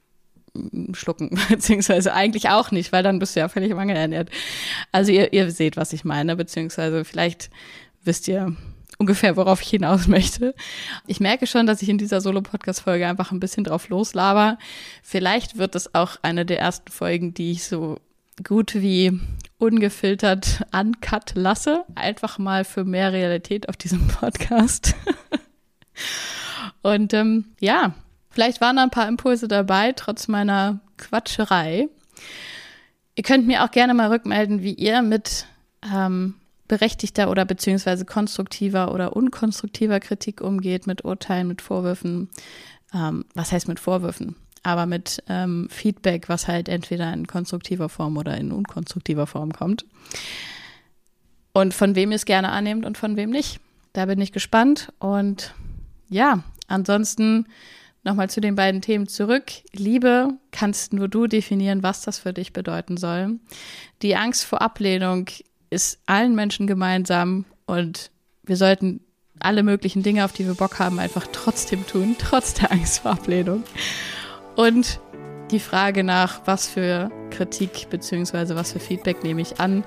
schlucken, 0.94 1.40
beziehungsweise 1.50 2.14
eigentlich 2.14 2.50
auch 2.50 2.72
nicht, 2.72 2.92
weil 2.92 3.04
dann 3.04 3.20
bist 3.20 3.36
du 3.36 3.40
ja 3.40 3.48
völlig 3.50 3.74
mangelernährt. 3.74 4.30
Also 4.92 5.12
ihr, 5.12 5.32
ihr 5.32 5.52
seht, 5.52 5.78
was 5.78 5.94
ich 5.94 6.04
meine, 6.04 6.36
beziehungsweise 6.36 7.06
vielleicht 7.06 7.50
wisst 8.04 8.28
ihr, 8.28 8.56
ungefähr, 8.98 9.38
worauf 9.38 9.62
ich 9.62 9.70
hinaus 9.70 10.08
möchte. 10.08 10.54
Ich 11.08 11.20
merke 11.20 11.48
schon, 11.48 11.66
dass 11.66 11.82
ich 11.82 11.90
in 11.90 11.98
dieser 11.98 12.22
Solo-Podcast-Folge 12.22 13.08
einfach 13.08 13.32
ein 13.32 13.40
bisschen 13.40 13.64
drauf 13.64 13.90
loslaber. 13.90 14.58
Vielleicht 15.02 15.58
wird 15.58 15.76
es 15.76 15.96
auch 15.96 16.18
eine 16.22 16.46
der 16.46 16.60
ersten 16.60 16.92
Folgen, 16.92 17.34
die 17.34 17.52
ich 17.52 17.64
so 17.64 18.00
gut 18.44 18.76
wie 18.76 19.20
ungefiltert 19.58 20.64
uncut 20.72 21.36
lasse. 21.36 21.84
Einfach 21.96 22.38
mal 22.38 22.64
für 22.64 22.86
mehr 22.86 23.12
Realität 23.14 23.70
auf 23.70 23.78
diesem 23.78 24.08
Podcast. 24.20 24.96
Und 26.82 27.14
ähm, 27.14 27.46
ja, 27.60 27.94
vielleicht 28.30 28.62
waren 28.62 28.76
da 28.78 28.84
ein 28.84 28.90
paar 28.90 29.08
Impulse 29.08 29.48
dabei, 29.48 29.94
trotz 29.94 30.28
meiner 30.28 30.80
Quatscherei. 30.98 31.90
Ihr 33.16 33.24
könnt 33.24 33.48
mir 33.48 33.64
auch 33.64 33.72
gerne 33.72 33.94
mal 33.94 34.10
rückmelden, 34.10 34.64
wie 34.64 34.74
ihr 34.74 35.02
mit 35.02 35.46
ähm, 35.94 36.36
berechtigter 36.70 37.30
oder 37.30 37.44
beziehungsweise 37.44 38.06
konstruktiver 38.06 38.94
oder 38.94 39.16
unkonstruktiver 39.16 40.00
Kritik 40.00 40.40
umgeht, 40.40 40.88
mit 40.88 41.04
Urteilen, 41.04 41.48
mit 41.48 41.62
Vorwürfen. 41.62 42.30
Ähm, 42.94 43.26
was 43.34 43.52
heißt 43.52 43.68
mit 43.68 43.80
Vorwürfen? 43.80 44.36
Aber 44.64 44.86
mit 44.86 45.24
ähm, 45.28 45.68
Feedback, 45.70 46.30
was 46.30 46.48
halt 46.48 46.70
entweder 46.70 47.12
in 47.12 47.28
konstruktiver 47.28 47.90
Form 47.90 48.18
oder 48.18 48.38
in 48.38 48.52
unkonstruktiver 48.52 49.28
Form 49.28 49.52
kommt. 49.52 49.86
Und 51.54 51.74
von 51.74 51.96
wem 51.96 52.12
ihr 52.12 52.16
es 52.16 52.26
gerne 52.26 52.50
annehmt 52.50 52.86
und 52.86 52.98
von 52.98 53.18
wem 53.18 53.32
nicht. 53.32 53.60
Da 53.94 54.06
bin 54.06 54.22
ich 54.22 54.32
gespannt. 54.32 54.94
Und 55.00 55.54
ja, 56.08 56.44
ansonsten 56.68 57.48
nochmal 58.04 58.30
zu 58.30 58.42
den 58.42 58.56
beiden 58.56 58.82
Themen 58.82 59.08
zurück. 59.08 59.52
Liebe 59.74 60.30
kannst 60.52 60.94
nur 60.94 61.08
du 61.08 61.28
definieren, 61.28 61.84
was 61.84 62.02
das 62.02 62.20
für 62.20 62.34
dich 62.34 62.54
bedeuten 62.54 62.98
soll. 62.98 63.40
Die 64.02 64.16
Angst 64.16 64.46
vor 64.46 64.62
Ablehnung 64.62 65.28
ist 65.70 66.00
allen 66.06 66.36
Menschen 66.36 66.68
gemeinsam 66.68 67.46
und 67.66 68.12
wir 68.44 68.58
sollten 68.58 69.02
alle 69.40 69.64
möglichen 69.64 70.04
Dinge, 70.04 70.26
auf 70.26 70.34
die 70.34 70.46
wir 70.46 70.56
Bock 70.56 70.80
haben, 70.80 71.00
einfach 71.00 71.28
trotzdem 71.32 71.86
tun, 71.88 72.16
trotz 72.20 72.54
der 72.54 72.72
Angst 72.72 73.00
vor 73.00 73.12
Ablehnung. 73.12 73.64
Und 74.56 75.00
die 75.52 75.60
Frage 75.60 76.04
nach, 76.04 76.42
was 76.46 76.68
für 76.68 77.10
Kritik 77.32 77.88
bzw. 77.90 78.56
was 78.56 78.74
für 78.74 78.80
Feedback 78.80 79.24
nehme 79.24 79.42
ich 79.42 79.60
an, 79.60 79.84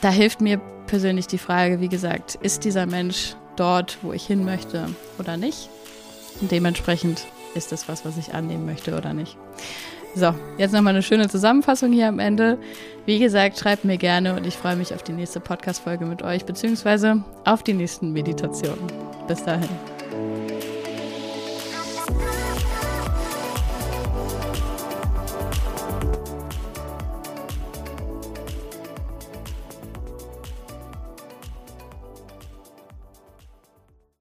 da 0.00 0.10
hilft 0.10 0.40
mir 0.40 0.58
persönlich 0.86 1.26
die 1.26 1.38
Frage, 1.38 1.80
wie 1.80 1.88
gesagt, 1.88 2.36
ist 2.36 2.64
dieser 2.64 2.86
Mensch 2.86 3.34
dort, 3.56 3.98
wo 4.02 4.12
ich 4.12 4.26
hin 4.26 4.44
möchte 4.44 4.88
oder 5.18 5.36
nicht? 5.36 5.68
Und 6.40 6.50
dementsprechend 6.50 7.26
ist 7.54 7.72
das 7.72 7.88
was, 7.88 8.04
was 8.04 8.16
ich 8.16 8.34
annehmen 8.34 8.66
möchte 8.66 8.96
oder 8.96 9.12
nicht. 9.12 9.36
So, 10.14 10.34
jetzt 10.58 10.72
nochmal 10.72 10.94
eine 10.94 11.02
schöne 11.02 11.28
Zusammenfassung 11.28 11.92
hier 11.92 12.08
am 12.08 12.18
Ende. 12.18 12.58
Wie 13.06 13.18
gesagt, 13.18 13.58
schreibt 13.58 13.84
mir 13.84 13.96
gerne 13.96 14.34
und 14.34 14.46
ich 14.46 14.56
freue 14.56 14.76
mich 14.76 14.92
auf 14.92 15.02
die 15.02 15.12
nächste 15.12 15.38
Podcast-Folge 15.38 16.04
mit 16.04 16.22
euch, 16.22 16.44
beziehungsweise 16.44 17.22
auf 17.44 17.62
die 17.62 17.74
nächsten 17.74 18.12
Meditationen. 18.12 18.86
Bis 19.28 19.44
dahin. 19.44 19.68